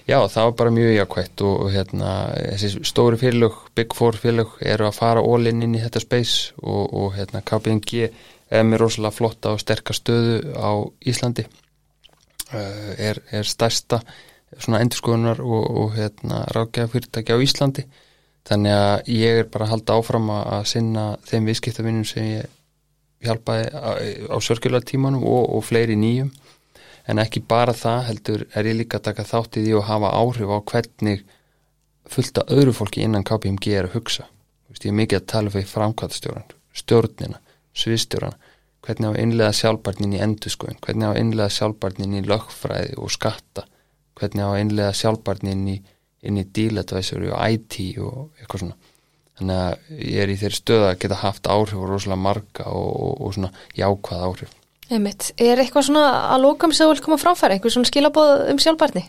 Já, 0.07 0.17
það 0.29 0.47
var 0.49 0.55
bara 0.61 0.73
mjög 0.77 0.93
jákvægt 0.93 1.43
og, 1.47 1.55
og 1.65 1.73
hérna, 1.73 2.13
þessi 2.53 2.85
stóri 2.87 3.19
félög 3.19 3.57
Big 3.75 3.95
Four 3.97 4.19
félög 4.21 4.55
eru 4.61 4.87
að 4.87 4.99
fara 4.99 5.25
all-in 5.25 5.65
inn 5.65 5.75
í 5.75 5.83
þetta 5.83 6.03
space 6.03 6.53
og, 6.61 6.93
og 6.93 7.17
hérna 7.17 7.41
KPMG 7.41 8.07
er 8.47 8.63
með 8.63 8.83
rosalega 8.85 9.17
flotta 9.17 9.55
og 9.55 9.63
sterkast 9.63 10.05
stöðu 10.05 10.37
á 10.55 10.71
Íslandi 11.09 11.47
uh, 11.47 12.93
er, 12.95 13.19
er 13.33 13.47
stærsta 13.47 14.03
svona 14.63 14.81
endurskoðunar 14.83 15.41
og, 15.43 15.63
og 15.81 15.95
hérna 15.97 16.43
rákjaða 16.55 16.91
fyrirtæki 16.93 17.35
á 17.35 17.43
Íslandi. 17.43 17.85
Þannig 18.47 18.75
að 18.77 19.09
ég 19.11 19.41
er 19.41 19.49
bara 19.51 19.67
að 19.67 19.73
halda 19.75 19.97
áfram 19.99 20.29
að 20.33 20.67
sinna 20.71 21.05
þeim 21.27 21.49
viðskiptavinnum 21.49 22.07
sem 22.07 22.29
ég 22.29 22.53
hjálpaði 23.27 23.71
á, 23.73 23.91
á 24.31 24.37
sörkjulartímanum 24.43 25.25
og, 25.27 25.49
og 25.57 25.65
fleiri 25.67 25.97
nýjum. 25.99 26.31
En 27.07 27.21
ekki 27.23 27.43
bara 27.47 27.75
það 27.75 27.99
heldur 28.09 28.45
er 28.51 28.67
ég 28.67 28.79
líka 28.81 28.99
að 28.99 29.09
taka 29.09 29.27
þátt 29.27 29.59
í 29.59 29.65
því 29.65 29.77
og 29.79 29.87
hafa 29.87 30.13
áhrif 30.15 30.51
á 30.51 30.59
hvernig 30.71 31.23
fullta 32.07 32.43
öðru 32.51 32.75
fólki 32.75 33.03
innan 33.03 33.25
KPMG 33.27 33.73
er 33.75 33.87
að 33.89 33.97
hugsa. 33.99 34.27
Vist, 34.71 34.83
ég 34.83 34.91
er 34.91 34.99
mikið 34.99 35.21
að 35.21 35.29
tala 35.31 35.53
fyrir 35.53 35.71
framkvæmstjóran 35.71 36.47
stjórnina, 36.77 37.39
sviðstjóran 37.77 38.35
hvernig 38.85 39.09
á 39.09 39.11
að 39.11 39.21
innlega 39.23 39.55
sjálfbarnin 39.55 40.15
í 40.15 40.21
endurskoðun? 40.23 40.79
Hvernig 40.83 41.09
á 41.09 41.11
að 41.11 41.19
innlega 41.21 41.55
sjálfbarnin 41.57 42.19
í 42.19 42.23
lögfræði 42.27 42.99
og 43.01 43.11
skatta 43.11 43.65
hvernig 44.17 44.45
á 44.45 44.49
að 44.49 44.61
innlega 44.63 44.97
sjálfbarnin 44.97 45.65
í, 45.73 45.79
inn 46.27 46.39
í 46.41 46.45
díladvæsur 46.57 47.27
og 47.31 47.41
IT 47.47 47.81
og 48.03 48.39
eitthvað 48.39 48.63
svona 48.63 48.93
þannig 49.37 49.59
að 49.63 49.99
ég 50.01 50.23
er 50.23 50.31
í 50.33 50.37
þeirri 50.41 50.57
stöð 50.57 50.85
að 50.87 50.95
geta 51.03 51.19
haft 51.21 51.49
áhrif 51.51 51.77
og 51.77 51.91
rosalega 51.91 52.23
marga 52.23 52.71
og, 52.71 52.87
og, 52.89 53.19
og 53.21 53.35
svona 53.37 53.51
jákvæð 53.77 54.25
áhrif 54.29 54.55
Einmitt. 54.87 55.33
Er 55.35 55.59
eitthvað 55.59 55.89
svona 55.89 56.03
að 56.31 56.45
lókam 56.45 56.71
sem 56.71 56.87
þú 56.87 56.93
vil 56.93 57.03
koma 57.03 57.19
fráfæra, 57.19 57.57
einhver 57.57 57.73
svona 57.73 57.89
skilabóð 57.89 58.45
um 58.53 58.59
sjálfbarni? 58.63 59.03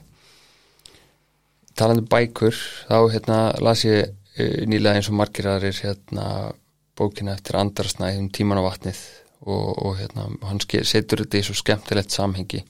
Talandi 1.78 2.02
um 2.02 2.08
bækur, 2.10 2.56
þá 2.88 2.96
hérna 3.12 3.36
las 3.62 3.84
ég 3.86 4.08
uh, 4.10 4.64
nýlega 4.66 4.98
eins 4.98 5.10
og 5.12 5.18
margir 5.20 5.46
aðrir 5.46 5.78
hérna 5.78 6.50
bókina 6.98 7.36
eftir 7.36 7.60
andrasnæð 7.60 8.18
um 8.24 8.26
tíman 8.34 8.58
á 8.58 8.66
vatnið 8.66 9.04
og, 9.46 9.68
og 9.86 9.94
hérna 10.00 10.26
hann 10.48 10.58
setur 10.66 11.22
þetta 11.22 11.38
í 11.38 11.46
svo 11.46 11.54
skemmtilegt 11.60 12.10
samhengi 12.10 12.64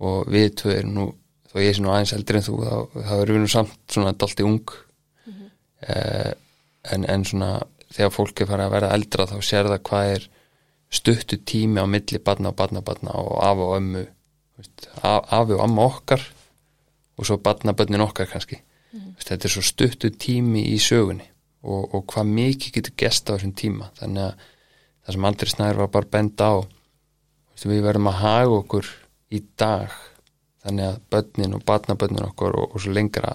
og 0.00 0.30
við 0.32 0.64
erum 0.72 0.94
nú, 0.96 1.06
þó 1.48 1.56
ég 1.62 1.76
sé 1.76 1.84
nú 1.84 1.92
aðeins 1.92 2.14
eldri 2.16 2.40
en 2.40 2.46
þú, 2.46 2.58
þá, 2.64 2.76
þá 3.08 3.14
erum 3.18 3.38
við 3.38 3.42
nú 3.44 3.50
samt 3.52 3.78
svona 3.92 4.12
dalti 4.12 4.46
ung 4.46 4.72
mm 5.26 5.32
-hmm. 5.32 5.50
uh, 5.88 6.32
en, 6.92 7.04
en 7.04 7.24
svona 7.24 7.52
þegar 7.94 8.14
fólk 8.14 8.40
er 8.40 8.50
farið 8.50 8.66
að 8.66 8.74
vera 8.76 8.92
eldra 8.96 9.26
þá 9.26 9.38
sér 9.42 9.70
það 9.72 9.82
hvað 9.88 10.12
er 10.14 10.28
stuttu 10.88 11.38
tími 11.44 11.80
á 11.80 11.86
milli 11.86 12.20
badna 12.24 12.52
og 12.52 12.56
badna 12.56 12.80
og 12.80 12.84
badna 12.84 13.14
og 13.20 13.44
af 13.44 13.62
og 13.64 13.76
ömmu 13.76 14.04
veist, 14.58 14.88
af, 15.02 15.24
afi 15.30 15.56
og 15.56 15.64
amma 15.64 15.86
okkar 15.88 16.22
og 17.16 17.26
svo 17.26 17.36
badna 17.36 17.72
badnin 17.72 18.04
okkar 18.04 18.30
kannski 18.30 18.60
mm. 18.60 19.14
veist, 19.16 19.28
þetta 19.28 19.48
er 19.48 19.54
svo 19.56 19.64
stuttu 19.64 20.10
tími 20.10 20.64
í 20.72 20.78
sögunni 20.80 21.26
og, 21.62 21.94
og 21.94 22.06
hvað 22.12 22.32
mikið 22.38 22.78
getur 22.78 22.96
gesta 22.96 23.34
á 23.34 23.36
þessum 23.36 23.54
tíma 23.58 23.90
þannig 23.98 24.28
að 24.28 24.46
það 25.04 25.16
sem 25.16 25.28
Andri 25.30 25.52
Snær 25.52 25.80
var 25.82 25.92
bara 25.92 26.12
bend 26.12 26.40
á 26.40 26.52
veist, 26.60 27.66
við 27.66 27.84
verðum 27.84 28.12
að 28.12 28.20
haga 28.22 28.60
okkur 28.62 28.92
í 29.34 29.42
dag 29.60 29.96
þannig 30.68 30.90
að 30.92 31.00
badnin 31.12 31.56
og 31.58 31.64
badna 31.66 31.96
badnin 31.98 32.28
okkar 32.28 32.54
og, 32.60 32.74
og 32.74 32.84
svo 32.84 32.94
lengra 32.94 33.34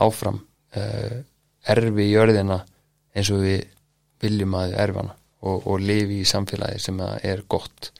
áfram 0.00 0.40
uh, 0.40 1.20
erfi 1.68 2.06
í 2.08 2.12
jörðina 2.14 2.62
eins 3.14 3.30
og 3.34 3.44
við 3.44 3.64
viljum 4.20 4.56
að 4.58 4.76
erfana 4.80 5.16
og, 5.40 5.64
og 5.66 5.80
lifi 5.80 6.20
í 6.20 6.28
samfélagi 6.28 6.80
sem 6.82 7.00
er 7.00 7.44
gott. 7.48 7.92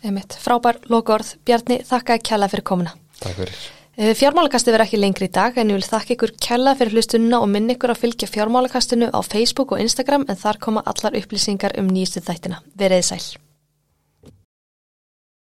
Einmitt. 0.00 0.36
Frábær 0.40 0.80
lokaord. 0.88 1.34
Bjarni, 1.44 1.82
þakka 1.84 2.16
kjalla 2.24 2.48
fyrir 2.48 2.64
komuna. 2.64 2.94
Takk 3.20 3.36
fyrir. 3.42 3.60
Eh, 4.00 4.14
fjármálakasti 4.16 4.72
verður 4.72 4.86
ekki 4.86 5.00
lengri 5.00 5.28
í 5.28 5.32
dag 5.34 5.58
en 5.60 5.72
ég 5.72 5.76
vil 5.76 5.84
þakka 5.84 6.14
ykkur 6.14 6.32
kjalla 6.40 6.72
fyrir 6.78 6.96
hlustununa 6.96 7.42
og 7.44 7.50
minn 7.52 7.68
ykkur 7.74 7.92
að 7.92 8.00
fylgja 8.06 8.30
fjármálakastinu 8.30 9.10
á 9.12 9.20
Facebook 9.26 9.74
og 9.76 9.82
Instagram 9.84 10.24
en 10.30 10.40
þar 10.40 10.60
koma 10.62 10.84
allar 10.88 11.18
upplýsingar 11.20 11.76
um 11.82 11.90
nýjastu 11.92 12.24
þættina. 12.24 12.62
Verðið 12.80 13.08
sæl. 13.10 13.24